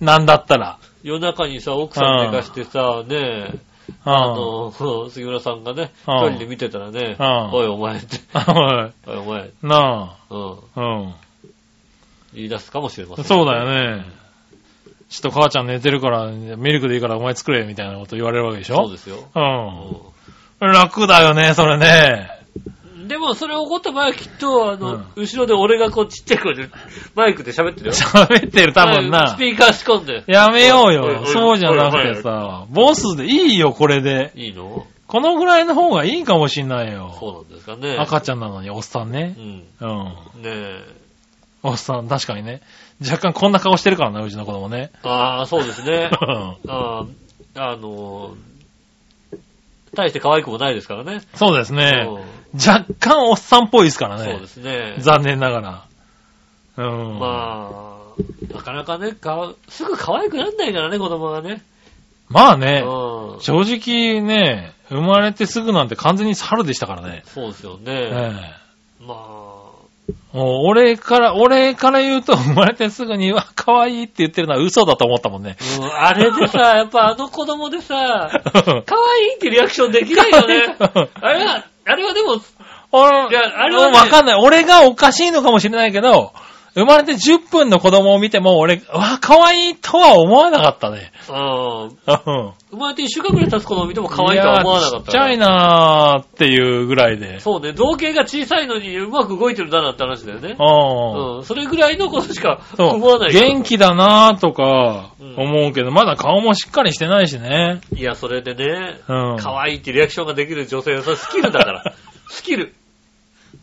[0.00, 0.78] なんだったら。
[1.02, 3.58] 夜中にさ、奥さん寝かしてさ、ねえ、
[4.06, 4.12] うん。
[4.12, 4.72] あの、
[5.12, 8.18] 杉村さんがね、うん一人で見てたらね、うんおいお前って、
[8.48, 10.56] おいおいお前、なうん、あ。
[10.74, 11.14] うん。
[12.32, 13.24] 言い出すかもしれません。
[13.26, 14.06] そうだよね。
[15.08, 18.84] ちょっと母ちゃん寝てるから、ミルクでいいからお前作れ、みたいなこと言われるわけでしょ？
[18.84, 19.28] そうですよ。
[20.60, 20.72] うん。
[20.72, 22.30] 楽だよね、それね。
[22.30, 22.36] うん
[23.06, 26.68] でも、それ起こった前はきっと、あの、うん後ろで俺がこうちっちゃい声で
[27.14, 27.92] マイクで喋ってるよ。
[27.92, 29.50] 喋ってる、多分スなピ。
[29.50, 30.24] ーカー仕込んで。
[30.26, 31.24] やめようよ。
[31.24, 34.32] そうじゃなくてさ、ボスでいいよ、これで。
[34.34, 34.88] いいの？
[35.06, 37.14] このぐらいの方がいいかもしんないよ。
[37.20, 37.96] そうなんですかね。
[37.96, 39.40] 赤ちゃんなのに、おっさんねう。
[39.40, 39.44] ん。
[39.44, 40.42] うん。
[40.42, 40.84] ねえ。
[41.68, 42.60] おっさん、確かにね。
[43.02, 44.90] 若干こんな顔してるからな、うちの子供ね。
[45.02, 46.10] ああ、そうですね。
[46.12, 47.06] う んあー
[47.58, 49.36] あのー、
[49.94, 51.22] 大して可愛くもないですからね。
[51.34, 52.06] そうですね。
[52.08, 54.24] うん若干おっさんっぽいですからね。
[54.32, 54.94] そうですね。
[54.98, 55.84] 残念ながら。
[56.78, 57.18] うん。
[57.18, 57.98] ま
[58.50, 61.62] あ、なかなかね、かすぐ可愛くなんないからね、子供がね。
[62.28, 63.40] まあね、うん。
[63.40, 67.22] 正直ね、生まれてすぐなんて完全に猿でしたからね。
[67.26, 68.10] そうですよえね。
[68.12, 69.55] えまもう
[70.38, 75.56] 俺から、俺から言うと生まれてすぐに、うわ、可愛いって言ってるのは嘘だと思ったもんね。
[75.80, 78.30] あ、うん、あれでさ、 やっぱあの子供でさ、
[78.84, 80.76] 可愛いってリアクションできないよね。
[81.22, 82.40] あれは、あれはでも、
[82.92, 84.40] 俺、いやあれはねわかんない。
[84.40, 86.32] 俺がおかしいのかもしれないけど、
[86.76, 91.10] 生まれて10分の子供を見ても、俺、うわ、可愛いとは思わなかったね。
[91.26, 91.84] うん。
[91.86, 92.52] うん。
[92.70, 97.40] 生まれて一週間くらい経つ子供を見ても可愛いとは思わなかった、いやちっちゃいなーっていうぐらいで。
[97.40, 100.54] そうね、造形が小さいのにうまく動いてるんだなって話だよね。
[100.58, 101.36] うん。
[101.38, 101.44] うん。
[101.44, 107.80] それぐらいのことしか思わない元気だなーとかうん思うけど、まだ顔もしっかりしてないしね。
[107.94, 109.36] いや、それでね、うん。
[109.38, 111.94] 可愛いってリアクションができる女性はそれスキルだから。
[112.28, 112.74] スキル。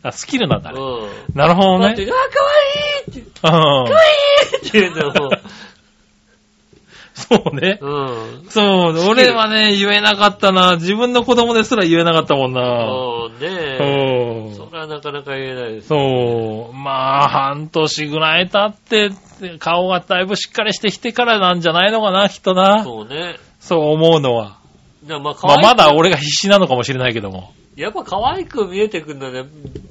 [0.03, 0.79] あ、スキルなんだね。
[0.79, 1.35] うん。
[1.35, 1.85] なるほどね。
[1.87, 2.21] だって、あ、可
[3.09, 3.29] 愛いって、うん。
[3.41, 4.11] 可愛
[4.55, 5.31] いって言うんだよ、も
[7.15, 7.77] そうね。
[7.79, 7.85] う。
[7.85, 7.89] う
[8.43, 8.45] ん。
[8.49, 10.75] そう、俺はね、言えなかったな。
[10.75, 12.61] 自分の子供ですら言えなかったもんな。
[12.61, 13.77] そうね
[14.57, 15.87] そそれはなかなか言えないです。
[15.89, 16.73] そう。
[16.73, 19.11] まあ、半年ぐらい経って、
[19.59, 22.83] 顔がだいぶしっかりしてきてからなんじゃないのかな、きっとな。
[22.83, 23.37] そうね。
[23.59, 24.57] そう思うのは。
[25.03, 27.53] じゃあまあ、可まあ、愛いまだ俺が必死なのかもしれないけども。
[27.76, 29.45] やっぱ可愛く見えてくるのはね、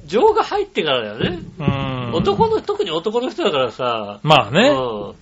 [0.05, 1.39] 情が入ってからだよね。
[1.59, 2.11] うん。
[2.13, 4.69] 男の、特に男の人だからさ、まあね。
[4.69, 5.15] うん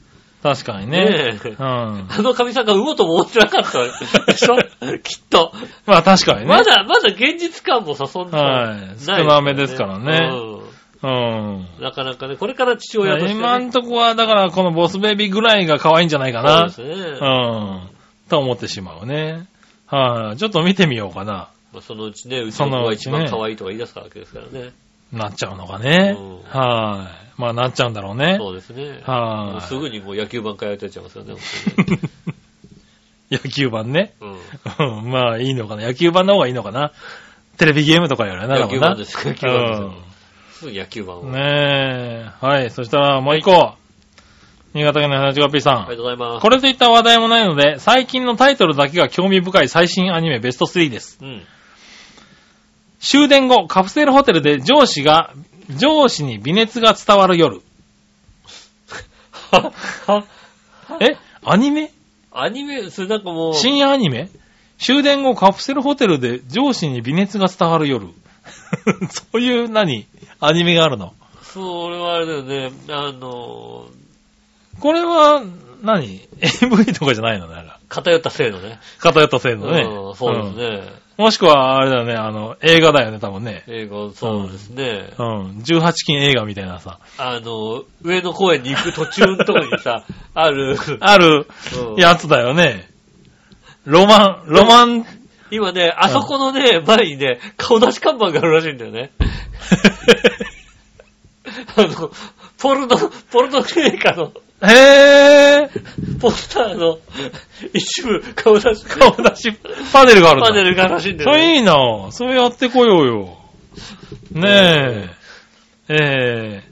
[0.44, 1.38] 確かにね。
[1.44, 1.64] うん。
[1.64, 3.84] あの神さんが産もうとも思ってなかった
[4.26, 4.58] でしょ？
[5.04, 5.54] きっと。
[5.86, 6.46] まあ確かにね。
[6.48, 10.62] まだ、まだ現実感もさ、そんな、はい少なめですからねうん
[11.04, 11.68] うん。
[11.80, 13.40] なかなかね、これから父親として、ね。
[13.40, 16.70] 今んとこは、だからこのボスベビーぐらいが可愛いんじゃないかな。
[16.70, 17.18] そうですね。
[17.22, 17.82] うん。
[18.28, 19.48] と思ってしまうね。
[19.86, 21.50] はい、ちょっと見てみようかな。
[21.74, 24.72] まあ、そのうちね、うちの子が一番可愛いとか言い出すわけですからね。
[25.12, 26.16] なっちゃうのかね。
[26.18, 28.38] うんはい、まあなっちゃうんだろうね。
[28.40, 29.02] そうですね。
[29.06, 31.36] はいすぐにもう野球盤通ってっちゃいますよね、
[33.30, 34.14] 野球盤ね。
[34.22, 35.00] うん。
[35.00, 35.84] う んまあいいのかな。
[35.84, 36.92] 野球盤の方がいいのかな。
[37.58, 38.60] テレビゲームとかよりな。
[38.60, 39.16] 野球盤です。
[39.28, 39.94] 野球盤ですようん。
[40.52, 41.24] すぐ野球盤を。
[41.26, 42.30] ねえ。
[42.42, 42.70] はい。
[42.70, 43.76] そしたらもう一個。
[44.74, 45.74] 新潟県の花ちがぴーさん。
[45.74, 46.42] ありがとうございます。
[46.42, 51.20] これといった話題もないので、最近のタイトルだけが興味深い最新アニメベスト3です。
[51.22, 51.44] うん。
[53.02, 55.34] 終電後、カプセルホテルで上司が、
[55.78, 57.62] 上司に微熱が伝わる夜。
[59.52, 59.74] は、
[60.08, 60.24] は、
[61.02, 61.18] え？
[61.44, 61.92] アニメ？
[62.32, 64.30] アニメ、それなんかもう、深夜アニメ？
[64.78, 68.08] 終電後カプセルホテルで上司に微熱が伝わる夜。
[69.10, 70.06] そういう何？
[70.40, 71.14] アニメがあるの？
[71.42, 73.88] それはあれだよね、あの、
[74.80, 75.44] これは
[75.82, 76.22] 何、
[76.62, 77.48] ?AV とかじゃないの？
[77.48, 78.80] ねあれ偏ったせいのね。
[79.00, 79.82] 偏ったせいのね。
[79.82, 80.66] うん、そうですね。
[80.66, 83.64] うんもしくは、あれだよね、あの、映画だよね、多分ね。
[83.68, 85.14] 映画、そうですね。
[85.20, 85.60] うん。
[85.60, 87.00] 18禁映画みたいなさ。
[87.20, 90.04] あの、上野公園に行く途中のとこにさ、
[90.34, 91.48] ある、ある
[91.92, 92.90] うんやつだよね。
[93.86, 95.06] ロマン、ロマン、
[95.52, 99.12] 今ね、あそこのね、前にね、顔出し看板があるらしいんだよね。
[101.78, 102.12] あの、
[102.58, 102.98] ポルノ、
[103.32, 104.32] ポルノ映画の
[104.64, 107.00] へぇポスターの
[107.74, 109.54] 一部顔出し、顔出し
[109.92, 110.50] パネルがあるんだ。
[110.50, 111.38] パネルがあるらしいんだよね。
[111.38, 113.38] それいいなそれやってこようよ。
[114.32, 115.10] ねえ。
[115.90, 116.64] え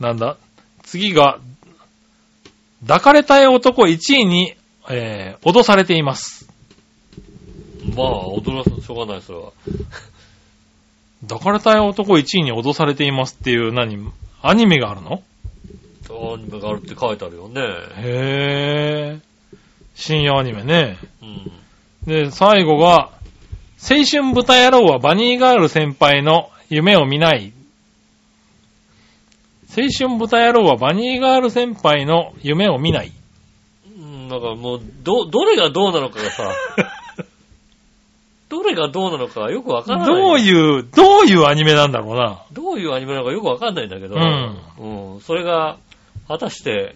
[0.00, 0.36] ー、なんだ？
[0.84, 1.38] 次が、
[2.86, 4.54] 抱かれたい男1位に、
[4.88, 6.48] えー、脅されています。
[7.96, 9.52] まあ、驚かすしょうがない、それは。
[11.28, 13.98] 抱かれたい男1位に脅されていますっていう何
[14.42, 15.22] アニメがあるの？
[16.14, 17.60] アニメがあるって書いてあるよね。
[17.96, 19.20] へー。
[19.94, 20.98] 深夜アニメね。
[21.22, 21.52] うん。
[22.06, 23.10] で、最後が、
[23.82, 27.52] 青春豚野郎はバニーガール先輩の夢を見ない。
[29.76, 33.12] 青春豚野郎はバニーガール先輩の夢を見ない。
[33.86, 36.52] うん、だからもう、ど、どれがどうなのかがさ、
[38.50, 40.06] どれがどうなのかよくわからない。
[40.06, 42.42] どういう、どういうアニメなんだろうな。
[42.52, 45.78] どういうアニメなのかよくわかんないんだけど、うんうんそれが、
[46.30, 46.94] 果たして、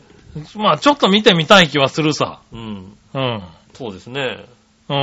[0.55, 2.41] まあちょっと見てみたい気はするさ。
[2.53, 3.43] うん、うん。
[3.73, 4.45] そうですね。
[4.89, 4.97] うん。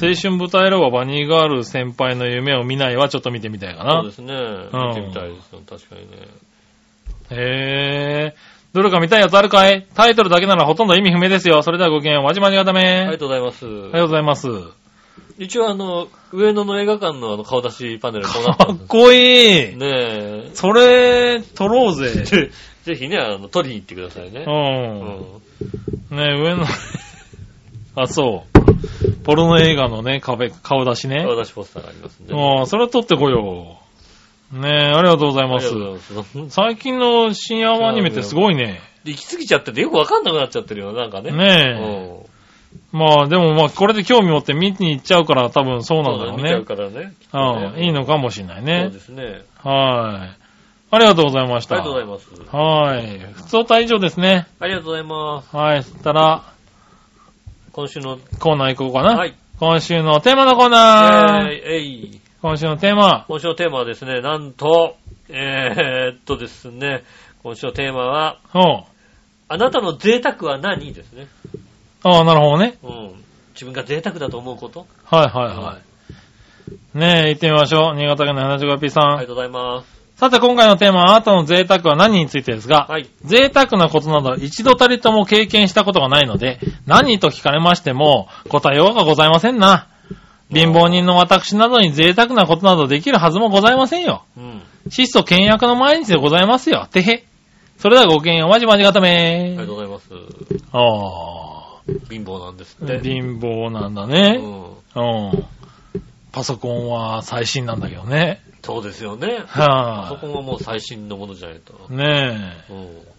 [0.00, 4.12] 青春豚野郎はバニーガール先輩の夢を見ないはちょっと見てみたいかなそうで。
[4.12, 4.32] すね。
[4.72, 6.28] 見てみたいですよ、確かにね。
[7.30, 8.38] へー。
[8.72, 9.84] どれか見たいやつあるかい？
[9.96, 11.62] タイトルだけならほとんど意味不明ですよ。
[11.62, 12.22] それではごきげんよう。
[12.22, 12.80] まじまじがため。
[12.80, 13.66] ありがとうございます。
[13.66, 14.46] ありがとうございます。
[15.38, 19.76] 一応あの、上野の映画館のあの顔出しパネルこうなったんですかっこいい。
[19.76, 20.50] ねえ。
[20.52, 22.10] それ、撮ろうぜ。
[22.24, 22.50] ぜ
[22.82, 24.44] ぜひね、あの、撮りに行ってくださいね。
[24.46, 24.50] う。
[24.50, 26.16] うんん。
[26.16, 26.64] ね上の、
[27.94, 29.12] あ、そう。
[29.22, 31.22] ポルノ映画のね、壁、顔出しね。
[31.24, 32.34] 顔出しポスターがありますんで。
[32.34, 33.78] ああ、それは撮ってこよ
[34.52, 34.58] う。
[34.58, 35.70] ねありがとうございまりが。
[35.70, 38.80] とうございます最近の深夜アニメってすごいね。
[39.04, 41.30] 行き過ぎちゃっててよくわかんなくなっちゃってるよ、なんかね。
[41.30, 41.80] ねえ。
[41.80, 42.37] うん
[42.90, 46.64] まあでもまあこれで興味持って見に行っちゃうから多分そうなんだろう見ちゃうね。
[46.64, 47.12] からね。
[47.32, 49.00] うん、いいのかもしれないそうねで。
[49.00, 49.42] すね。
[49.62, 50.48] はい。
[50.90, 51.74] ありがとうございました。
[51.74, 52.56] ありがとうございます。
[52.56, 53.18] はい。
[53.34, 54.46] 普通歌以上ですね。
[54.58, 55.54] ありがとうございます。
[55.54, 55.82] はい。
[55.82, 56.44] そしたら、
[57.72, 59.18] 今週の、コーナー行こうかな。
[59.18, 59.34] はい。
[59.60, 61.48] 今週のテーマのコーナー。
[61.50, 62.20] えーえい。
[62.40, 63.26] 今週のテーマ。
[63.28, 64.96] 今週のテーマはですね、なんと、
[65.28, 67.04] えー、っとですね、
[67.42, 68.38] 今週のテーマは、
[69.48, 70.94] あなたの贅沢は何？
[70.94, 71.26] ですね。
[72.02, 72.78] ああ、なるほどね。
[72.82, 73.24] うん。
[73.54, 74.86] 自分が贅沢だと思うこと？
[75.04, 76.98] はいはいはい。
[76.98, 77.96] ねえ、行ってみましょう。
[77.96, 79.04] 新潟県の 75P さん。
[79.04, 79.98] ありがとうございます。
[80.16, 83.08] さて今回のテーマはあなたの贅沢は何についてですが、はい。
[83.24, 89.86] 贅沢なことなど一度たりとも経験したことがないので、何と聞かれましても答えようがございませんな。
[90.52, 94.24] 貧乏人の私などに贅沢なことなどできるはずもございませんよ。
[94.36, 94.62] うん。
[94.90, 96.88] 質素倹約の毎日でございますよ。
[96.90, 97.24] てへ。
[97.76, 100.08] それではごきげんよう、まじまじがたあめりがとうございます。
[100.72, 101.47] あ
[102.10, 103.00] 貧乏なんですあ、って。
[103.00, 104.36] 貧乏なんだうね。
[104.36, 104.40] ん。
[104.40, 105.44] うん。
[106.32, 108.42] パソコンは最新なんだけどね。
[108.62, 109.44] そうですよね。
[109.48, 111.74] パソはコンはもう最新のものじゃないと。
[111.90, 112.76] あ、ねうん。
[112.76, 113.18] え。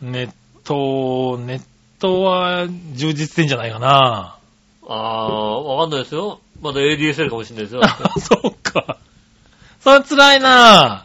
[0.00, 0.30] ネッ
[0.64, 1.62] ト、ネッ
[1.98, 4.38] トは充実してんじゃないかな。
[4.88, 6.40] あー、わかんないですよ。
[6.62, 7.82] まだ ADSL かもしれないですよ。
[7.84, 8.96] あ、 そうか。
[9.80, 11.04] それ辛いな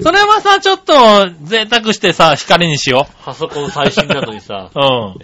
[0.00, 0.94] それはさ、ちょっと
[1.44, 4.78] 贅沢してさ、光にしよパソコン最新なのにさ、う。
[4.80, 5.14] うん。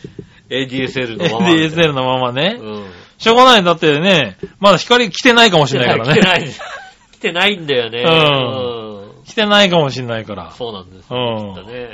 [0.51, 1.55] ADSL のまま。
[1.55, 2.59] DSL のままね。
[2.61, 2.87] うん。
[3.19, 3.65] しょうがない。
[3.65, 6.21] だってね、まだ光来てないかもしれないからね。
[6.21, 6.51] 来てない。
[7.13, 8.03] 来てないんだよね。
[8.03, 10.53] うん来てないかもしれないから。
[10.53, 11.17] そうなんですよ。
[11.19, 11.89] うんきっとね。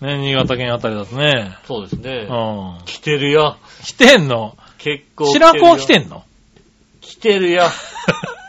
[0.00, 1.56] ね、新潟県あたりだとね。
[1.66, 2.26] そうですね。
[2.30, 2.84] うん。
[2.86, 3.58] 来てるよ。
[3.82, 4.56] 来てんの？
[4.78, 6.24] 結構白子は来てんんの？
[7.02, 7.64] 来てるよ。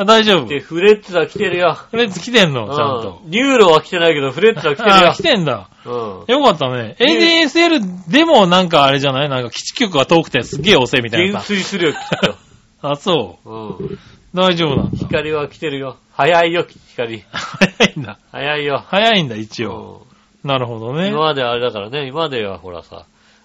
[0.00, 0.46] あ大丈夫。
[0.46, 1.74] で、フレッツは来てるよ。
[1.90, 2.66] フレッツ来てんの？
[2.74, 3.28] ちゃんとう。
[3.28, 5.22] んニューロは来てないけど、フレッツは来てるよあ来。
[5.22, 5.68] てんだ。
[5.84, 5.92] うん。
[6.26, 6.96] よかったね。
[6.98, 9.28] ADSL でもなんかあれじゃない？
[9.28, 11.52] なんか基地局が遠くてすげえ遅いみたい減なさ。
[11.52, 11.98] 衰するよ、きっ
[12.82, 13.48] あ、そう。
[13.48, 13.76] と。
[13.78, 13.98] うん。
[14.34, 14.98] 大丈夫なんだ。
[14.98, 15.96] 光は来てるよ。
[16.12, 17.24] 早いよ、光。
[17.32, 18.18] 早いんだ。
[18.32, 18.84] 早いよ。
[18.86, 20.02] 早いんだ、一応。
[20.04, 20.10] うん
[20.42, 21.18] なるほどね今。
[21.20, 23.04] まであれだからね、今まではほらさ、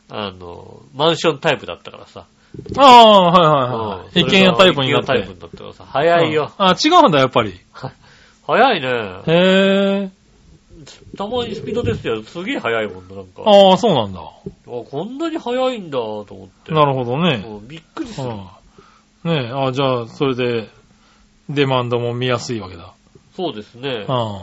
[0.09, 2.23] あの、マンションタイプだったからさ。
[2.77, 4.21] ああ、はいはいはうんい。
[4.21, 5.13] 一軒家タイプになって。
[5.13, 6.51] 一軒家タイプになってからさ、早いよ。
[6.57, 7.59] うんあ、違うんだ、やっぱり。
[8.47, 8.87] 早いね。
[9.27, 10.09] へえ。
[11.17, 12.21] たまにスピードですよ。
[12.23, 13.43] すげえ早いもんだ、なんか。
[13.45, 14.21] あ、ああ、そうなんだ。
[14.65, 16.73] こんなに早いんだ、と思って。
[16.73, 17.45] なるほどね。
[17.47, 18.27] うんびっくりする。
[18.27, 18.47] うん
[19.25, 20.69] ねえ、あじゃあ、それで、
[21.49, 22.93] デマンドも見やすいわけだ。
[23.35, 24.13] そうですねう。
[24.13, 24.41] ん。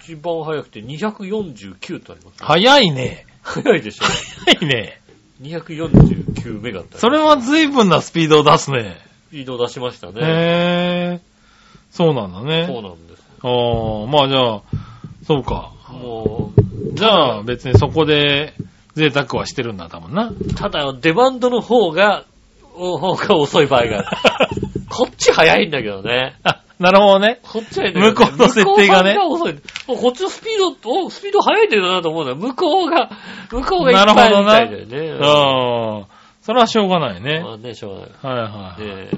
[0.00, 2.42] 一番早くて249とあります。
[2.42, 3.26] 早いね。
[3.42, 4.04] 早いでしょ。
[4.46, 5.00] 早いね。
[5.44, 8.96] 249メガってそれは随分なスピードを出すね。
[9.28, 10.20] スピード出しましたね。
[10.20, 10.24] へ
[11.16, 11.20] え。
[11.90, 12.66] そうなんだそうね。
[12.66, 13.22] なんです。
[13.42, 14.62] ああ、まあじゃあ、
[15.26, 15.72] そうか。
[15.92, 16.52] も
[16.94, 18.54] じゃあ別にそこで
[18.94, 20.28] 贅沢はしてるんだ、多分な。
[20.28, 22.24] う、ただ、デマンドの方が、
[22.76, 24.62] お方が遅い場合がある。
[24.90, 26.36] こっち早いんだけどね。
[26.42, 27.40] あ、 なるほどね。
[27.42, 29.54] こっち早いんだけど、向こうの設定がね向こうが遅い。
[29.96, 32.36] こっちのスピード、お、スピード速いんだよなと思うんだよ。
[32.36, 33.10] 向こうが、
[33.50, 35.18] 向こうがいっぱいみたいだよね。
[35.22, 36.06] ああ、
[36.42, 37.40] それはしょうがないね。
[37.40, 38.42] まあね、しょうがない。
[38.42, 38.82] はいはい。
[38.82, 39.10] ね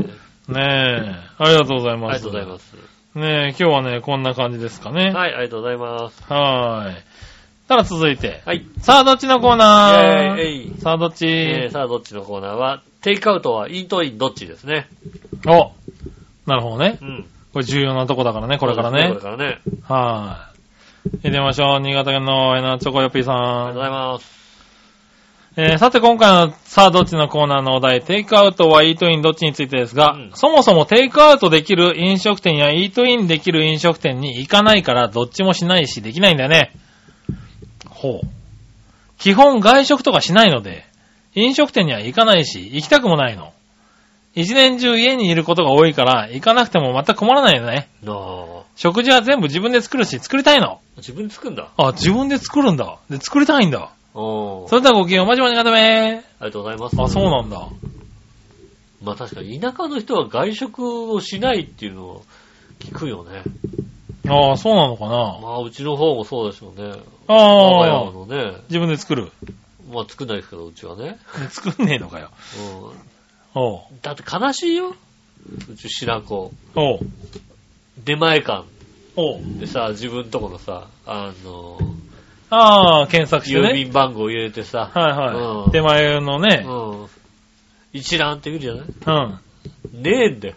[0.49, 1.15] ねえ。
[1.39, 2.19] ありがとうございあります。
[2.19, 2.75] がとうございます。
[3.15, 5.11] ねえ、今日はね、こんな感じですかね。
[5.11, 6.23] はい、ありがとうございます。
[6.31, 6.97] はーい。
[7.69, 8.43] ただ続いて。
[8.45, 8.65] はい。
[8.79, 9.97] さあ、どっちのコーナー？
[9.97, 14.89] イェーイえいさあ、どっち、えー、さあ、どっちのコーナーは、テイクアウトはイートインどっちですね。
[15.47, 15.73] お
[16.49, 17.05] なるほどねう。
[17.05, 17.27] ん。
[17.57, 19.61] これ重要なとこだからね、これからねこれからね。
[19.85, 21.11] はーい。
[21.13, 21.81] 行ってみましょう。
[21.81, 23.93] 新潟県のエナチョコヨッピーさありがとうございん。
[23.93, 24.37] ます。
[25.57, 36.73] えー、さて今回のさあどっちのコーナーのお題、テイクアウトはイートインどっちについてですが、うんそもそもテイクアウトできる飲食店やイートインできる飲食店に行かないからどっちもしないしできないんだよね。
[37.89, 38.27] ほう。
[39.17, 40.85] 基本外食とかしないので、
[41.35, 43.55] 飲食店には行かないし、行きたくもないの。
[44.37, 47.89] 一年中家にいることが多いから、行かなくても全く困らないよね。
[48.77, 50.81] 食事は全部自分で作るし、作りたいの。
[50.99, 51.71] 自分で作るんだ？
[51.79, 52.99] あ、自分で作るんだ。
[53.09, 53.91] で、作りたいんだ。
[54.13, 57.01] それではごきげんよう、まじまじがためありがとうございます。
[57.01, 57.67] あ、そうなんだ。
[59.03, 62.25] まあ確かに田舎の人は外食をしないっていうのを
[62.81, 63.43] 聞くよね。
[64.29, 65.39] ああ、そうなのかな。
[65.41, 66.89] まあうちの方もそうでしょうね。
[67.27, 68.59] 我がああ、家のね。
[68.69, 69.33] 自分で作る。
[69.91, 71.19] まあ作んないですけど、うちはね。
[71.51, 72.31] 作んねえのかよ。
[74.03, 74.95] だって悲しいよ。
[75.71, 76.53] うち白子。
[76.75, 76.99] おう。
[78.05, 78.65] 出前館
[79.17, 79.41] おう。
[79.59, 81.79] でさ、自分とこのさ、あの、
[82.51, 83.73] ああ、検索して郵ね。
[83.75, 85.65] 便番号入れてさ、はいはい。
[85.65, 86.65] うん手前のね。
[86.67, 87.07] うん。
[87.93, 88.87] 一覧って言うじゃない？
[89.95, 90.03] うん。
[90.03, 90.55] ねえんだよ。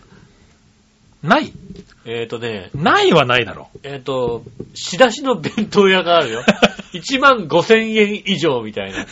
[1.24, 1.52] ない
[2.06, 3.70] えっ、ー、とね、ないはないだろ。
[3.84, 4.44] えっ、と、
[4.74, 6.44] 仕出しの弁当屋があるよ。
[6.94, 9.06] 1万5千円以上みたいな。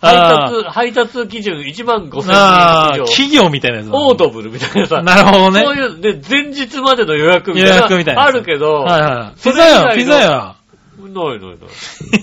[0.00, 3.12] 配あ達、配達基準1万5千ああ、円以上。
[3.12, 5.02] 企業みたいなやつだオードブルみたいなさ。
[5.02, 5.62] なるほどね。
[5.62, 7.76] そういう、で、前日までの予約みたいな。
[7.76, 9.38] 予約みたいなあるけど、はいはい。
[9.38, 10.56] そピザ屋、ピザ屋。
[10.98, 11.58] ないないない。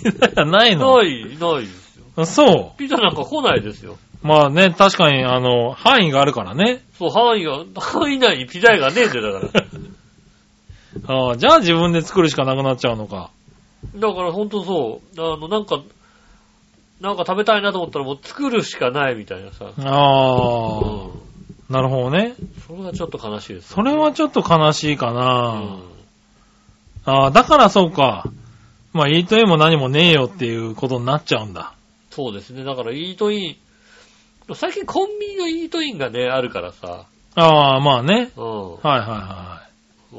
[0.04, 0.98] ピザ屋ないの？
[0.98, 2.26] ない、ないですよ。
[2.26, 3.98] そピザなんか来ないですよ。
[4.24, 4.28] う。
[4.28, 6.84] まあね、確かに、あの、範囲があるからね。
[6.98, 9.66] そう、範囲が、範囲内にピザ屋がねえんだよ、だから。
[11.28, 13.30] ああ、じゃあ自分で作るしかなくなっちゃうのか。
[13.96, 15.80] だからほんとそう、あの、なんか、
[17.02, 19.72] なんか食べたいなと思ったらもう作るしかないみたいなさ。
[19.78, 21.28] ああ、うん
[21.70, 22.34] なるほどね。
[22.66, 25.22] それはちょっと悲しいです、それはちょっと悲しいかうな。
[25.60, 25.84] ん。
[27.06, 28.26] ああ、だからそうか。
[28.94, 31.74] まあ、イートインも何もねえよっていうことになっちゃうんだ。
[32.10, 32.64] そうですね。
[32.64, 33.56] だからイートイン、
[34.56, 37.06] 最近コンビニのイートインがね、あるからさ。
[37.36, 38.32] ああ、まあね。
[38.38, 38.74] うん。
[38.76, 39.62] はいはいは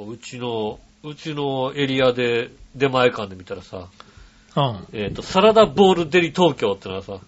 [0.06, 3.97] うちの、うちのエリアで出前館で見たらさ、い。
[4.56, 4.86] うん。
[4.92, 7.18] えっ、と、サラダボールデリ東京ってのはさ、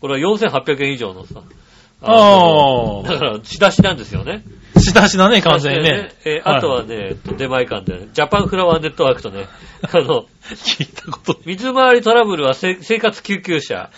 [0.00, 1.42] これは4800円以上のさ、
[2.02, 4.42] あのあだから、仕出しなんですよね。
[4.78, 6.12] 仕出しだね、完全にね。
[6.24, 9.46] えーあとはね、えっと出前館で、ジャパンフラワーネットワークとね、
[9.82, 11.40] あの、 聞いたこと。
[11.44, 13.90] 水回りトラブルはせ生活救急車、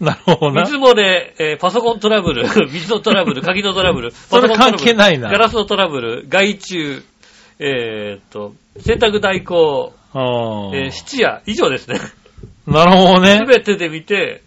[0.00, 0.62] なるほどな。
[0.62, 7.02] 水漏れ、えーパソコントラブル、 水のトラブル、鍵のトラブル、 それパソコントラブル関係ないなガラスのトラブル、外注、
[7.58, 11.98] えーっと、洗濯代行、ああえー質屋、以上ですね。
[12.66, 13.46] なるほどねす。
[13.46, 14.42] べてで見て、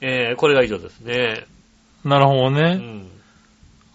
[0.00, 1.46] えーこれが以上ですね。
[2.04, 2.74] なるほどうね。
[2.74, 3.08] ん。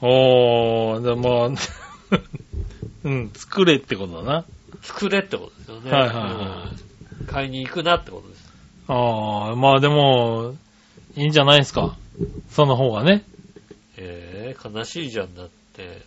[0.01, 1.49] おー、でまあ、
[3.03, 4.45] うん、作れってことだな。
[4.81, 5.91] 作れってことですよね。
[5.91, 6.33] はいはいはい
[6.73, 6.89] うん
[7.27, 8.53] 買いに行くなってことです。
[8.87, 10.55] ああ、まあでも、
[11.15, 11.95] いいんじゃないですか。
[12.49, 13.23] その方がね。
[13.97, 16.01] えー、悲しいじゃんだって。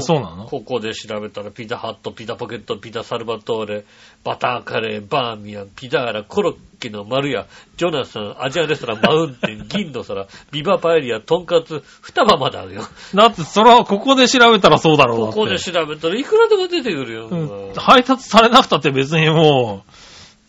[0.00, 0.46] そうなの？
[0.46, 3.84] ここで調べたら、ピザハット、ピザポケット、ピザサルバトーレ、
[4.24, 12.82] バターカレー、バーミヤン、ピザーラ、コロッケの丸屋、ジョナサン、アジアレストラン、マウンテン、 銀の皿、ビバパエリア、トンカツ、二葉まであるよ。
[13.14, 17.28] だって、それはここで調べたらそうだろうここで調べたらいくらでも出てくるよ。
[17.28, 17.36] う
[17.70, 19.84] ん配達されなくたって別にも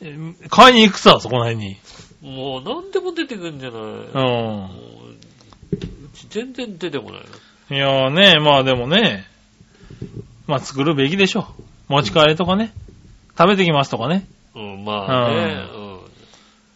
[0.01, 0.15] う、え
[0.49, 1.77] 買いに行くさ、そこら辺に。
[2.21, 4.71] もう何でも出てくるんじゃない、うも
[5.03, 7.23] ううち全然出てこないん。
[7.69, 9.25] いやーね、まあでもね、
[10.47, 11.47] まあ作るべきでしょ
[11.89, 11.93] う。
[11.93, 12.73] 持ち帰りとかね。
[13.37, 14.25] 食べてきますとかね。
[14.55, 14.61] の。
[14.61, 15.65] うん、まあね、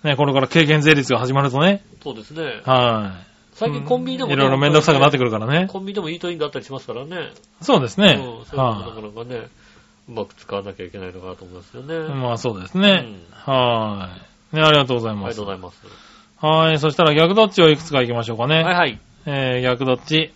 [0.04, 0.10] うん。
[0.10, 1.82] ね、これから軽減税率が始まるとね。
[2.04, 2.62] そうですね。
[2.66, 3.28] はい。
[3.54, 5.68] 最近コンビニでも、いろいろめんどくさくなってくるからね。
[5.68, 7.32] コンビニでもイートインがあったりしますからね。
[7.62, 8.46] そうですねうん。
[8.46, 9.48] そういうのもなはかなかね、
[10.10, 11.96] うまく使わなきゃいけないのかなと思いますよね。
[11.96, 12.16] い。
[12.16, 13.06] まあそうですね。
[13.32, 14.10] は
[14.52, 14.56] い。
[14.56, 15.36] ね、ありがとうございありがます。
[15.38, 15.82] とうございます。
[16.46, 16.80] はい。
[16.80, 18.64] そしたら逆どっちをいくつか行きましょうかね。
[18.64, 19.00] はいはい。
[19.26, 20.34] えー、逆どっち？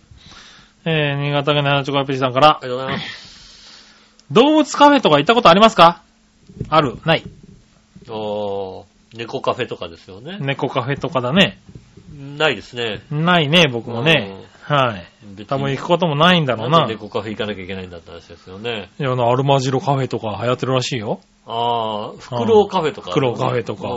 [0.88, 4.26] えー、新潟県の花チョコヨッピーさんからあ、りがとうございます。
[4.30, 6.02] 動物カフェとか行ったことありますか？
[6.68, 7.24] あるない。
[8.08, 8.84] おー、
[9.16, 10.38] 猫カフェとかですよね。
[10.40, 11.58] 猫カフェとかだね。
[12.38, 13.02] ないですね。
[13.10, 14.44] ないね、僕もね。
[14.62, 15.06] はい。
[15.34, 16.78] 別多分行くこともないんだろうな。
[16.78, 18.88] なんで猫カフェ行かなきゃいけないんだって話ですよね。
[19.00, 21.20] いや、あの、アルマジロカフェとか流行ってるらしいよ。
[21.48, 23.88] あー、フクロウカフェとか、フクロウカフェとか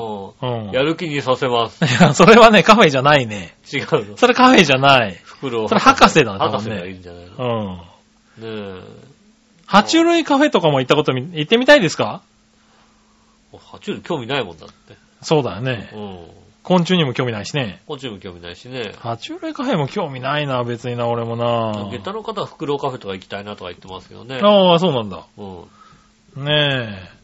[0.48, 0.72] うんうん。
[0.72, 1.84] やる気にさせます。
[1.84, 3.56] いや、それはね、カフェじゃないね。
[3.74, 4.18] 違うの。
[4.18, 5.16] それカフェじゃない。
[5.24, 7.86] フクロウそれ博士だね博士がいいんじゃないの
[8.38, 8.78] うん。
[8.78, 8.82] ね
[9.68, 12.22] 爬虫類カフェとかも行ったことみ、行ってみたいですか？
[13.54, 13.58] え。
[13.58, 14.96] 爬虫類興味ないもんだって。
[15.22, 15.90] そうだよね。
[15.94, 16.28] うん。
[16.62, 17.82] 昆虫にも興味ないしね。
[17.88, 18.94] 昆虫も興味ないしね。
[19.02, 21.90] 爬虫類カフェも興味ないな、別にな、俺もな。
[21.90, 24.40] 下駄の方はフクロウカフェとか行きたいなとか言ってますけどね。
[24.44, 25.24] ああ、そうなんだ。
[25.38, 26.46] うん。
[26.46, 27.19] ねえ。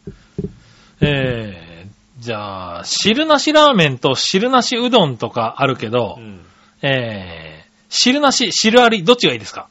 [1.01, 6.45] えー、じゃあ、汁なしラーメンと汁なしうどんとかあるけどう、ん。
[6.81, 9.67] えー、汁なし、汁あり、どっちがいいですか？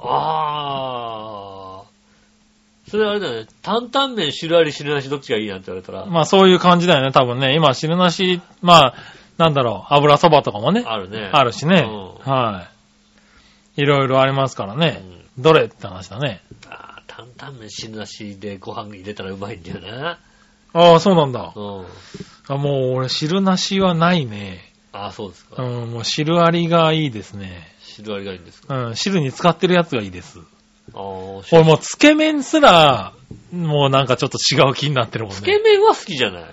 [0.00, 2.90] あー。
[2.90, 3.46] それあれだよね。
[3.62, 6.06] 担々麺汁あり汁なしどっちがいいなんて言われたら。
[6.06, 7.54] まあそういう感じだよね、多分ね。
[7.54, 8.94] 今、汁なし、まあ、
[9.36, 11.28] なんだろう、油そばとかもね、あるね。
[11.32, 11.86] あるしね。
[12.24, 12.68] うんは
[13.76, 13.82] い。
[13.82, 15.02] いろいろありますからね。
[15.36, 16.40] どれって話だね。
[16.70, 20.18] あー担々麺汁なしでご飯入れたらうまいんだよな。
[20.72, 21.52] ああ、そうなんだ。
[21.54, 21.84] うん。
[22.48, 24.72] あもう俺、汁なしはないね。
[24.92, 25.62] あー、そうですか。
[25.62, 27.72] うん、もう汁ありがいいですね。
[27.80, 28.86] 汁ありがいいんですか？
[28.86, 30.40] うん、汁に使ってるやつがいいです。
[30.92, 33.12] あー、俺もう、つけ麺すら、
[33.52, 35.40] もうなんかちょっと違う気になってるもんね。
[35.40, 36.42] つけ麺は好きじゃない？
[36.42, 36.46] う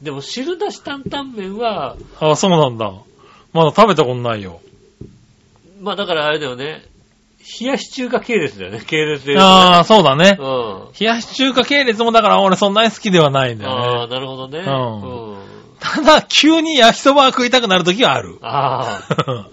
[0.00, 0.04] ん。
[0.04, 2.92] でも汁なし担々麺は、あ、そうなんだ。
[3.52, 4.60] まだ食べたことないよ。
[5.80, 6.84] まあだからあれだよね。
[7.60, 8.80] 冷やし中華系列だよね。
[8.86, 9.40] 系列でね。
[9.40, 10.36] ああ、そうだね。
[10.38, 10.88] うん。
[10.98, 14.14] 冷やし中華系列もだから俺そんなに好きではないんだああ、よね。
[14.14, 14.60] なるほどね。
[14.60, 15.38] んうん。
[15.80, 18.38] ただ、急に焼きそばが食いたくなるときはある。
[18.42, 19.46] ああ、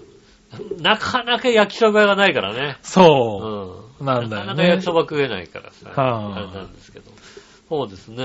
[0.80, 2.76] なかなか焼きそばがないからね。
[2.82, 4.04] うそん。
[4.04, 5.90] なんだよねなかなか焼きそば食えないからさ。
[6.00, 7.10] はああれなんですけど。
[7.68, 8.24] そうですね。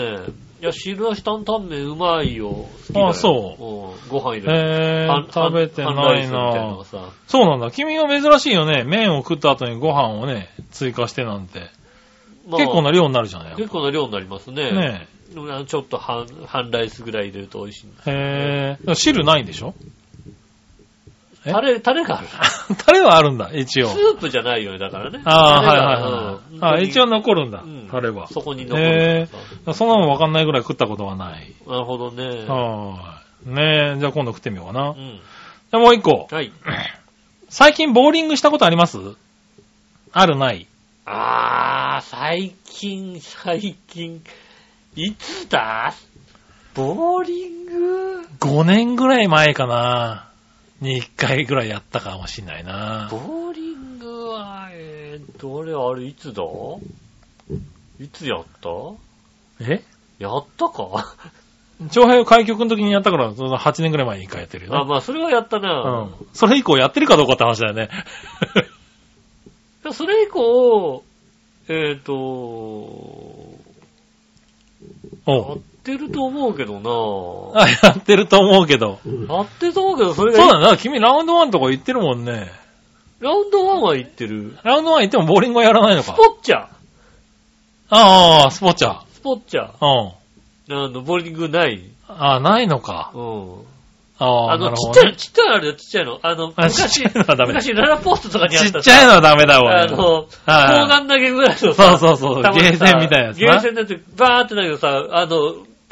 [0.62, 2.50] いや、汁なし担々麺うまいよ。
[2.50, 3.58] 好きだよあそ
[4.00, 4.10] うん。
[4.10, 4.42] ご飯入う。
[4.42, 5.04] れて。
[5.04, 6.78] え半ー、食べて半ないな。
[7.28, 7.70] そうなんだ。
[7.72, 8.84] 君は珍しいよね。
[8.86, 11.70] 麺を食った後にご飯をね、追加してなんて。
[12.48, 14.72] まあ結構な量になるじゃない結構な量になりますね。
[14.72, 15.08] ね
[15.68, 18.04] ちょっと半、半ライスぐらい入れると美味しいんだ。
[18.06, 18.78] え。
[18.80, 18.94] へー。
[18.96, 19.74] 汁ないんでしょ？
[19.80, 19.84] え
[21.52, 22.28] タレ、タレがある。
[22.86, 23.88] タレはあるんだ、一応。
[23.90, 25.22] スープじゃないよね、だからね。
[25.26, 26.56] ああ、はいはいはい。
[26.56, 28.28] うんあ一応残るんだうん、タレは。
[28.28, 29.28] そこに残る。
[29.74, 31.52] そんなのわかんないぐらい食ったことはない。
[31.68, 32.46] なるほどね。
[32.48, 33.50] はい。
[33.50, 34.94] ねえ、じゃあ今度食ってみようかな。
[34.96, 35.20] じうん。
[35.74, 36.28] ゃあもう一個。
[36.32, 36.52] はい。
[37.50, 38.98] 最近ボーリングしたことあります？
[40.14, 40.68] あるない？
[41.06, 44.24] あー、最近、最近、
[44.96, 45.94] いつだ？
[46.76, 50.30] ボーリング ?5 年ぐらい前かな。
[50.84, 53.08] に1回ぐらいやったかもしんないな。
[53.10, 56.44] ボーリングは、えー、どれ、あれ、いつだ？
[58.00, 58.70] いつやった？
[59.62, 59.82] え？
[60.20, 61.16] やったか？
[61.92, 64.78] 長平開局の時にやったから、その8年ぐらい前に1回やってるよね。
[64.80, 66.02] あ、まあ、それはやったうな。
[66.04, 66.16] ん。
[66.34, 67.90] それ以降やってるかどうかって話だよね。
[69.92, 71.04] それ以降、
[71.68, 73.54] えっ、と、
[75.26, 76.80] やっおうてると思うけど
[77.54, 79.00] なあ、やってると思うけど。
[79.06, 82.52] やってると思うけど、それが、そうだな、君ラウンド1とか言ってるもんね。
[83.20, 84.58] ラウンド1は行ってる。
[84.64, 86.14] ラウンド1行ってもボーリングはやらないのスか。
[86.14, 86.68] ポッチャ
[87.90, 89.02] ああ、スポッチャ。
[89.14, 90.76] スポッチャうん。
[90.76, 91.84] あの、ボーリングない。
[92.08, 93.12] ああ、ないのか。
[93.14, 93.54] うん。
[94.20, 95.16] ああ、あの、なるほどねちっちゃい、。
[95.18, 96.20] ちっちゃいのあるよ、ちっちゃいの。
[96.22, 99.82] あの、あ昔、昔、ララポストとかにあったちっちゃいのはダメだわ。
[99.82, 103.48] あの、砲はい丸投げぐらいのそうさ、そうそう、たまにさゲーセンみたいなやつな。
[103.48, 105.38] ゲーセンのやつ、バーってだけどさ、あの、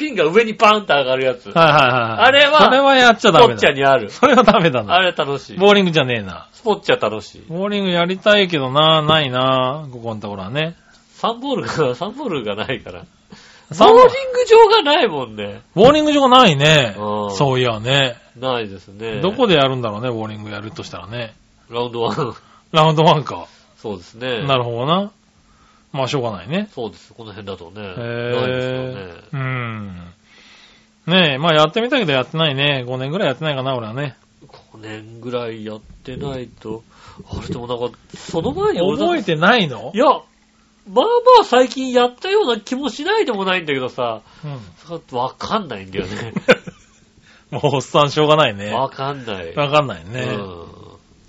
[0.01, 1.43] ピンが上にバーンって上がるやつ。
[1.43, 2.27] スはいはいはい。
[2.27, 3.75] あれはそれはやっちゃダメポッチャだ。
[3.75, 4.09] にある。
[4.09, 4.99] それはダメだあな。
[4.99, 5.57] れ楽しい。
[5.57, 6.47] ボーリングじゃねえな。
[6.53, 7.43] スポッチャ楽しい。
[7.47, 10.75] ボーリングやりたいけどな、ないな、ここのところはね。
[11.13, 13.03] サンボールが、 サンボールがないから。
[13.69, 15.61] ボーリング場がないもんね。
[15.75, 17.27] ボーリング場がないねう。
[17.27, 18.17] んそういやね。
[18.37, 19.21] ないですね。
[19.21, 21.33] どこでやるんだろうね、ボーリングやるとしたらね。
[21.69, 22.33] ラウンド1。
[22.73, 23.45] ラウンド1か。
[23.77, 24.43] そうですね。
[24.45, 25.11] なるほどな。
[25.91, 26.69] まあ、しょうがないね。
[26.73, 27.13] そうです。
[27.13, 27.81] この辺だとね。
[27.81, 29.13] へないですよね。
[29.33, 29.37] え。
[29.37, 30.13] うん。
[31.07, 32.85] ねえ、まあやってみたけどやってないね。
[32.87, 34.15] 5年ぐらいやってないかな、俺はね。
[34.73, 36.83] 5年ぐらいやってないと、
[37.29, 39.91] あれでもなんか、その前に覚えてないの？
[39.93, 40.21] いや、まあ
[40.95, 41.03] ま
[41.41, 45.17] あ最近やったような気もしないでもないんだけどさ、うん。
[45.17, 46.33] わかんないんだよね。
[47.51, 48.71] もうおっさんしょうがないね。
[48.71, 49.53] わかんない。
[49.55, 50.21] わかんないね。
[50.21, 50.71] うん。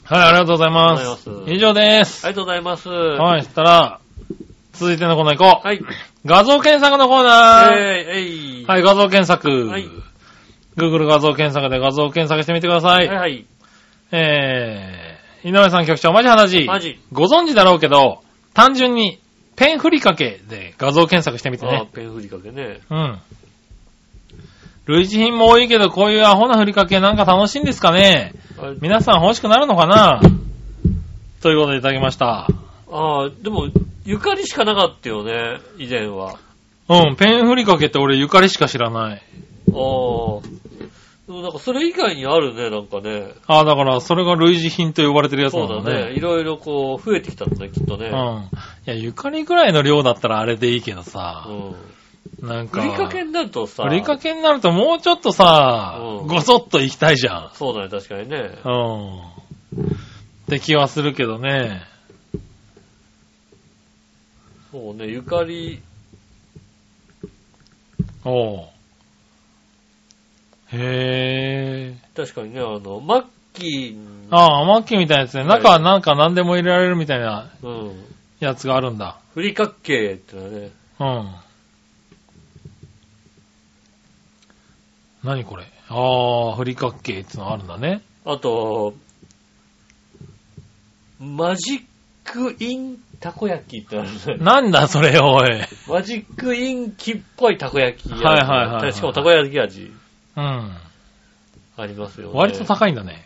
[0.04, 1.54] はい、ありがとうございまありがとうございますす。
[1.54, 2.26] 以上です。
[2.26, 2.88] ありがとうございます。
[2.88, 4.00] はい、そしたら、
[4.72, 5.66] 続いてのコーナー行こう。
[5.66, 5.80] はい。
[6.24, 7.72] 画像検索のコーナー。
[7.72, 8.64] えー、えい。
[8.66, 9.68] はい、画像検索。
[9.68, 9.88] はい
[10.76, 13.08] Google 画像検索で画像検索してみてください。
[13.08, 13.44] はいはい。
[14.10, 16.64] えー、井上さん局長、マジ話。
[16.64, 16.98] マジ。
[17.12, 18.22] ご存知だろうけど、
[18.54, 19.20] 単純に
[19.56, 21.88] ペンふりかけで画像検索してみてあね。
[21.92, 22.80] ペン振りかけね。
[22.90, 23.18] うん。
[24.86, 30.20] 類似品も多いけど、こういうアホなふりかけなんか楽しいんですかねあ皆さん欲しくなるのかな
[31.40, 32.48] ということでいただきました。
[32.93, 33.68] あー、でも、
[34.05, 36.38] ゆかりしかなかったよね、以前は。
[36.88, 39.16] うん、ペンふりかけって俺ゆかりしか知らない。
[39.16, 39.72] ああ。
[41.26, 43.32] でもなんかそれ以外にあるね、なんかね。
[43.47, 46.11] ああ、だからそれが類似品と呼ばれてるやつそうんだなだね。
[46.11, 46.12] ね。
[46.14, 48.09] いろいろこう、増えてきたんだね、きっとね。
[48.09, 48.14] うん。
[48.14, 48.16] い
[48.84, 52.47] や、ゆかりぐらいの量だったらあれでいいけどさ、うん。
[52.47, 57.51] なんか、ふりかけになるとさ、ふりかけになるともうちょっとさ、うんごそっと行きたいじゃん。
[57.55, 58.59] そうだね、確かにね。
[58.64, 59.18] うん。
[59.20, 59.95] っ
[60.49, 61.91] て気はするけどね。
[64.72, 65.82] そうね、ゆかり、
[68.24, 68.68] おう。
[70.72, 71.94] へえ。
[72.16, 73.96] 確かにね、あの、マッキー、
[74.30, 75.44] ああ、マッキーみたいなやつね。
[75.44, 78.04] 中はなんか何でも入れられるみたいなうん。
[78.40, 79.18] やつがあるんだ。
[79.34, 80.70] ふりかけってのはね、
[81.00, 81.34] うん。
[85.22, 85.64] 何これ？
[85.90, 88.00] ああ、ふりかけってのあるんだね。
[88.24, 88.94] あと、
[91.20, 91.82] マジッ
[92.24, 94.44] クインたこ焼きってあるね。
[94.44, 95.48] なんだそれ、おい。
[95.88, 98.22] マジックインキっぽいたこ焼き味。
[98.22, 99.92] はいはいはいはいしかもたこ焼き味
[100.36, 100.76] うん。
[101.76, 102.32] ありますよね。
[102.34, 103.24] 割と高いんだね。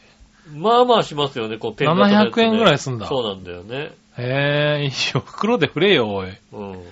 [0.54, 3.90] まあまあしますよね、こう、ペン型のやつね700円ぐらいすんだそうなんだよね。
[4.18, 5.22] へえ、いいよ。
[5.26, 6.28] 袋で振れよ、おい。
[6.52, 6.72] うん。
[6.72, 6.82] うん。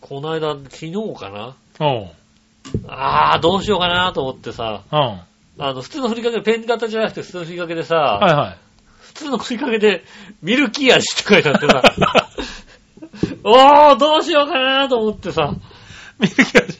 [0.00, 1.54] この間、昨日かな？
[1.80, 2.08] おう。
[2.86, 4.98] あー、どうしようかなと思ってさ、うん。
[4.98, 5.24] は
[5.58, 8.67] あの、普通のふりかけ、ペン型じゃなくて普通のふりかけでさ、いはい。
[9.18, 10.04] 普通のふりかけで、
[10.42, 11.82] ミルキー味って書いてあってさ、
[13.42, 15.54] おー、どうしようかなと思ってさ、
[16.20, 16.78] ミルキー味。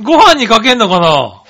[0.00, 1.42] ご飯にかけんのかな？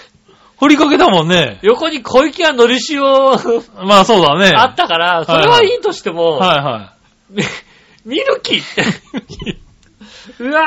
[0.59, 1.59] ふりかけだもんね。
[1.61, 3.03] 横に小池屋のり塩
[3.87, 4.55] まあそうだね。
[4.57, 6.93] あったから、それはいいとしても、はいは
[7.29, 7.43] ミ
[8.17, 8.83] ミルキーって、
[9.51, 9.57] い。
[10.39, 10.63] うわ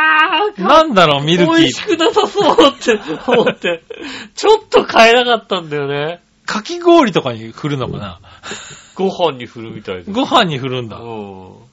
[0.56, 1.88] ー、なんだろう、ミルキ美味しー。
[1.88, 3.82] くなさそうって思って、
[4.36, 6.20] ちょっと買えなかったんだよね。
[6.46, 8.20] かき氷とかに振るのかな？
[9.00, 10.12] ご飯に振るみたいで。
[10.12, 10.98] ご飯に振るんだ。
[10.98, 11.70] うん。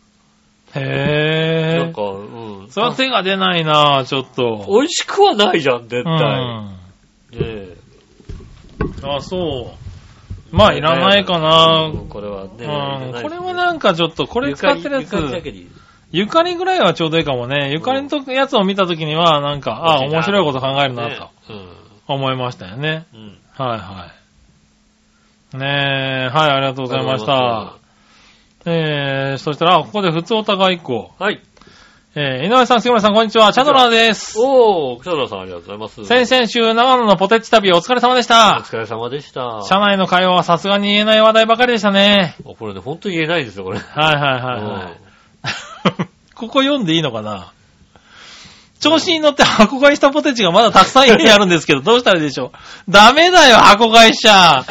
[0.74, 2.70] へぇなんか、うん。
[2.70, 4.64] それは手が出ないなちょっと。
[4.68, 6.14] 美味しくはないじゃん、絶う対。
[6.14, 6.68] ん。
[6.68, 7.76] ねえ。
[9.02, 9.72] あ、そ
[10.52, 10.56] う。
[10.56, 11.90] まあ、いらないかな。
[11.92, 12.50] うんこれはね。
[13.12, 13.22] うん。
[13.22, 15.54] これはなんかちょっと、これ使ってるやつゆ、かりだけ。
[16.12, 17.72] ゆかりぐらいはちょうどいいかもね。
[17.72, 21.30] ゆかりのとやつを見たときには、なんか、ああ、面白いこと考えるな、と。
[22.06, 23.06] 思いましたよね。
[23.12, 23.38] うん。
[23.54, 24.25] はいはい。
[25.56, 27.76] ねえ、はい、ありがとうございました。
[28.64, 31.12] えー、そしたら、ここで普通お互い一個。
[31.18, 31.40] はい。
[32.18, 33.52] えー、井上さん、杉村さん、こんにちは。
[33.52, 34.38] チャドラーです。
[34.40, 36.04] おー、北野さんありがとうございます。
[36.06, 38.62] 先々週、長野のポテチ旅お疲れ様でしおた。
[38.64, 39.62] 疲れ様でした。
[39.62, 42.36] 車内の会話はさすがに言えない話題ばかりでしたね。
[42.58, 43.78] これね、本当に言えないですよ、これ。
[43.78, 46.08] はいはいはいはい。
[46.34, 47.52] ここ読んでいいのかな？
[48.90, 52.52] 調子に乗って箱買いしたポテチがまだたくさん家にあるんですけど、どうしたらいいでしょ
[52.88, 52.90] う？
[52.90, 54.64] ダメだよ、箱買いしちゃ。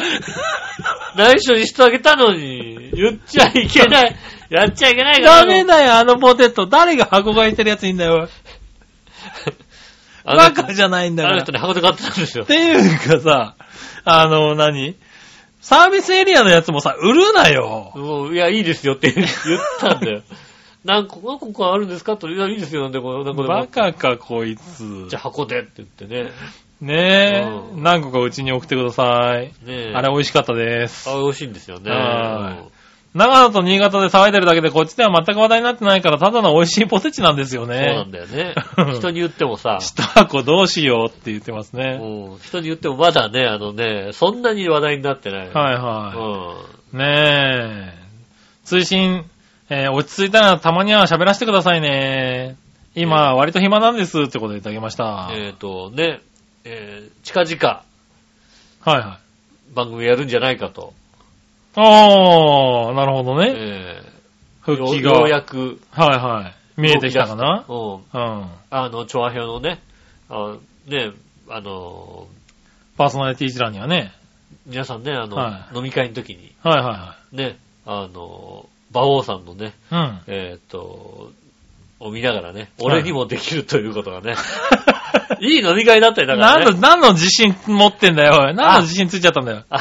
[1.16, 4.16] 内緒にしてあげたのに、言っちゃいけない。
[4.50, 5.40] やっちゃいけないから。
[5.40, 6.66] ダメだよ、あのポテト。
[6.66, 8.28] 誰が箱買いしてるやついいんだよ。
[10.24, 11.34] バカじゃないんだから。
[11.34, 12.46] あの人ね、箱で買ってたんですよっ。
[12.46, 13.54] ていうかさ、
[14.04, 14.96] あの、何？
[15.60, 17.92] サービスエリアのやつもさ、売るなよ。
[17.96, 19.28] もういや、いいですよって言っ
[19.80, 20.22] たんだよ。
[20.86, 22.16] 何個、何個かあるんですか？
[22.16, 25.18] と、いや、いいですよ、なんで、これ、何個でもバカか、こいつじゃ。
[25.18, 26.30] あ箱でって言ってね。
[26.80, 29.46] ねえ、うん何個かうちに送ってください。
[29.46, 29.92] ねえ。
[29.94, 31.08] あれ美味しかったです。
[31.10, 31.90] あ、美味しいんですよね。
[31.90, 32.76] はい
[33.14, 38.12] 長野と新潟で騒いでるだけでこっちでは全く話題になってないから、ただの美味しいポテチなんですようんそうなんね。
[38.12, 38.92] だよねうん。
[39.00, 41.98] 人に言ってもさ、一箱どうしようって言ってますね。
[41.98, 45.48] うん人に言ってもまだね、あのね、そんなに話題になってない。
[45.50, 46.58] はいは
[46.92, 47.02] うんい。
[47.02, 47.94] ねえ。
[48.64, 49.24] 追伸、
[49.68, 52.56] えー落ち着いたらたまには喋らせてくださいね。
[52.94, 55.04] 今、割と暇なんですってことでいただきました。
[55.04, 56.20] はいえっとね、
[56.64, 57.82] えー近々
[58.84, 59.20] は
[59.70, 59.74] い。
[59.74, 60.94] 番組やるんじゃないかと。
[61.74, 63.52] ああ、なるほどね。
[63.56, 64.02] え
[64.60, 65.10] 復帰が。
[65.12, 65.80] ーよようやく。
[65.90, 66.80] はいはい。
[66.80, 67.94] 見えてきたかなうん。
[67.94, 68.00] うん。
[68.70, 69.80] あの、調和表のね、
[70.30, 70.56] あ
[70.86, 71.10] ね、
[71.48, 72.28] あの、
[72.96, 74.12] パーソナリティ一覧にはね。
[74.66, 80.08] 皆さんね、あの、は飲み会の時に、はいはね、あの、馬王さんのね、いはい。
[80.08, 80.20] うん。
[80.26, 81.30] えーっと、
[81.98, 84.34] を見ながらね、俺にもできるということがね、
[85.40, 86.64] いい飲み会だったよ、だからね。
[86.64, 88.52] 何の、何の自信持ってんだよ。
[88.54, 89.64] 何の自信ついちゃったんだよ。
[89.70, 89.78] あ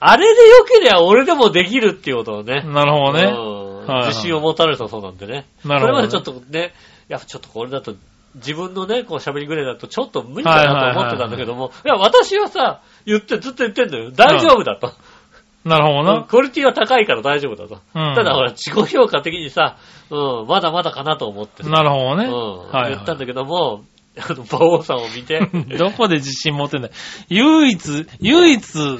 [0.00, 3.24] あれで良ければ俺でもできるっていうことをね、なるほどね。
[3.24, 5.46] うんはいはい自信を持たれたそうなんでね。
[5.64, 6.74] なるほどねそれまでちょっとね、
[7.08, 7.94] いや、ちょっとこれだと、
[8.34, 14.10] 自分のね、こう喋りぐらいだとちょっと無理かなと思ってたんだけども、いや、私はさ、言って、ずっと言ってんだよ。
[14.10, 14.92] 大丈夫だと。
[15.68, 16.24] なるほどうんな。
[16.24, 17.80] クオリティは高いから大丈夫だと。
[17.94, 19.76] うんただほら、自己評価的にさ、
[20.10, 22.24] うん、まだまだかなと思ってさなるほどね。
[22.24, 23.82] うん、はい、言ったんだけども、
[24.18, 25.40] あの、馬王さんを見て、
[25.78, 26.94] どこで自信持ってんだよ。
[27.28, 28.98] 唯一、唯一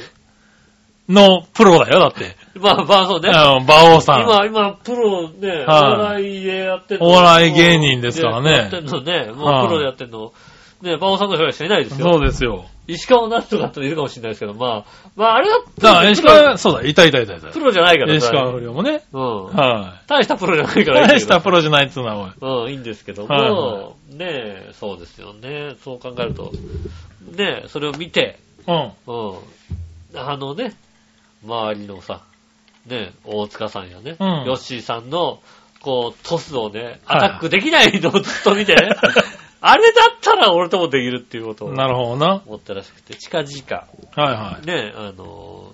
[1.08, 2.36] のプロだよ、だって。
[2.60, 3.30] まあまあそうね。
[3.30, 4.22] うん、馬王さん。
[4.22, 7.06] 今、今、プロね、おはい笑いでやってんの。
[7.06, 9.32] お笑い芸人ですからねやってんのね。
[9.32, 10.32] もはいうプロでやってんの。
[10.82, 12.12] ね、馬王さんの人しかいないですよ。
[12.12, 12.66] そうですよ。
[12.86, 17.48] 石川なとかっているかもしれないですけど、まあ、まああれだだから、石川、そうだ、いたいたいたいた。
[17.48, 19.02] プロじゃないから石川不良もね。
[19.12, 19.44] うん。
[19.46, 20.84] は大したプロじゃないい。
[20.86, 22.34] からいい大したプロじゃないっつうのは。
[22.40, 25.74] うん、いいんですけども、はねえ、そうですよね。
[25.84, 26.52] そう考えると、
[27.36, 28.92] ねえ、それを見て、うん。
[29.06, 29.38] うん。
[30.14, 30.74] あのね、
[31.44, 32.22] 周りのさ、
[32.86, 35.40] ね、大塚さんやね、うんヨッシーさんの、
[35.80, 38.96] こう、トスをね、はいアタックできないのをずっと見てね、
[39.60, 42.42] あれだったら俺ともできるっていうことをなるほどな。
[42.46, 45.70] 思ったらしくて、近々、はいはね、あの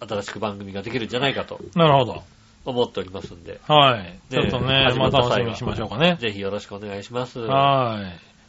[0.00, 1.78] 新しく番組ができるんじゃないかとい。
[1.78, 2.22] なるほど。
[2.64, 4.18] 思っておりますんで、はい。
[4.30, 6.16] ちょっとね、始また楽しみにしましょうかね。
[6.20, 7.40] ぜひよろしくお願いします。
[7.40, 8.00] は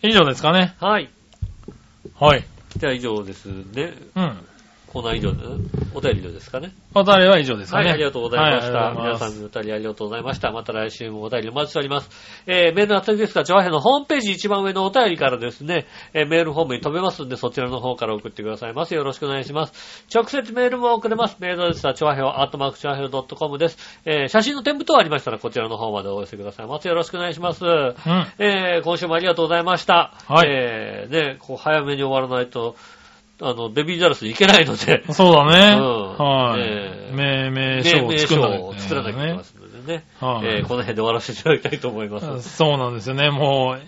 [0.02, 0.10] い。
[0.10, 0.76] 以上ですかね。
[0.80, 1.10] はい。
[2.20, 2.44] はい。
[2.78, 3.94] じゃあ以上ですね。
[4.16, 4.46] うん。
[4.94, 5.44] コーナー以上で、
[5.96, 6.72] お便り以上ですかね。
[6.94, 7.86] お便りは以上ですかね。
[7.86, 8.78] はい、ありがとうございました。
[8.78, 10.52] はい皆さんのお便りありがとうございました。
[10.52, 12.10] また来週もお便りお待ちしております。
[12.46, 18.96] えー、メールの宛先ですが、ジョアヘのホームページ一番上のお便りからですね、えー、メールフォームに飛べますんで、そちらの方から送ってくださいませ。
[18.96, 20.06] よろしくお願いします。
[20.14, 21.38] 直接メールも送れます。
[21.40, 24.02] メールアドレスは、チョアヘオ、アットマークチョアヘオ .com です。
[24.06, 26.88] えー、写真の添付等ありましたら、こちらの方までお寄せくださいませ。
[26.88, 27.66] よろしくお願いします。
[27.66, 27.96] うん。
[28.38, 30.14] えー、今週もありがとうございました。
[30.28, 32.76] はいえー、ね、こう、早めに終わらないと、
[33.46, 35.78] あの、ベビーザルスいけないので、そうだね。
[35.78, 36.62] うんはい。
[36.62, 38.36] ええ命名名書を名作
[38.96, 40.04] らなきゃいけませんのでね。
[40.20, 42.50] はいえーこの辺で終わらせていただきたいと思います。
[42.58, 43.30] そうなんですよね。
[43.30, 43.82] もう、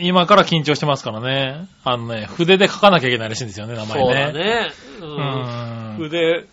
[0.00, 1.68] 今から緊張してますからね。
[1.84, 4.38] あのね、筆で書かなきゃいけないらしいんですよね、名前そうだね。
[4.38, 4.72] ね。
[5.00, 5.10] ううん。
[5.10, 5.96] ん。
[5.98, 6.46] 筆、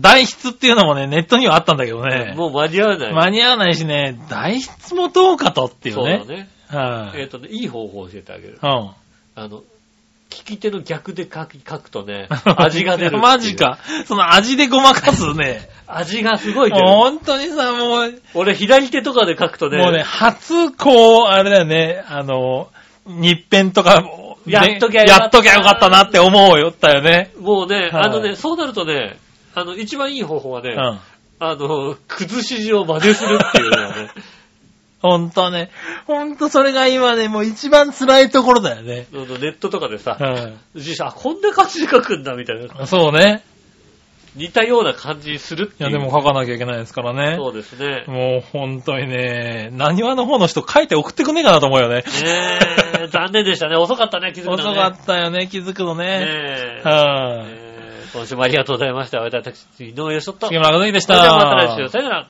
[0.00, 2.32] 代筆っていうのもね、ネットにはあったんだけどね。
[2.34, 3.12] もう間に合わない。
[3.12, 6.24] 間に合わないしね、代筆もどうかとっていうそうだね。
[6.24, 6.48] ね。
[6.68, 7.20] はい。
[7.20, 8.58] えっとね、いい方法を教えてあげる。
[8.60, 8.90] うん。
[9.36, 9.62] あの、
[10.34, 12.28] 聞き手の逆で書き書くとね、
[12.58, 13.18] 味が出る。
[13.18, 13.78] マジか。
[14.06, 15.68] その味でごまかすね。
[15.86, 16.86] 味がすごい出る。
[16.86, 22.68] 本当にさ、もう、俺、左手とかで書くとね、もうね、初、こう、あれだよね、あの、
[23.06, 24.02] 日ペンとか、
[24.44, 27.30] やっときゃよかったやっときゃよかったなって思うよったよね。
[27.38, 29.18] もうね、はいあのね、そうなるとね、
[29.54, 31.00] あの、一番いい方法はね、うん。
[31.38, 34.08] あの、崩し字を真似するっていうのはね、
[35.04, 35.68] ほんとね。
[36.06, 39.06] ほんとそれが今ね、もう一番辛いところだよね。
[39.12, 42.84] ネットとかでさ、う実際、あ、こんな感じで書くんだ、みたいな。
[42.84, 42.86] ん。
[42.86, 43.44] そうね。
[44.34, 45.90] 似たような感じにするっていう。
[45.90, 47.36] いや、でも書かなきゃいけないですからね。
[47.36, 48.04] そうですね。
[48.08, 51.96] もう本当にね、何話の方の人書いて送ってくんねえかなと思うよね。
[51.96, 52.02] ね
[53.02, 53.76] え、 残念でしたね。
[53.76, 54.62] 遅かったね、気づくのね。
[54.62, 56.06] 遅かったよね、気づくのね。
[56.06, 56.82] ねえ。
[56.82, 57.74] はい、えー
[58.14, 59.18] 今週もありがとうございました。
[59.18, 60.46] 私、井上翔と。
[60.46, 61.88] 杉村和之でしそれではまたた来週。。
[61.88, 62.22] さよなら。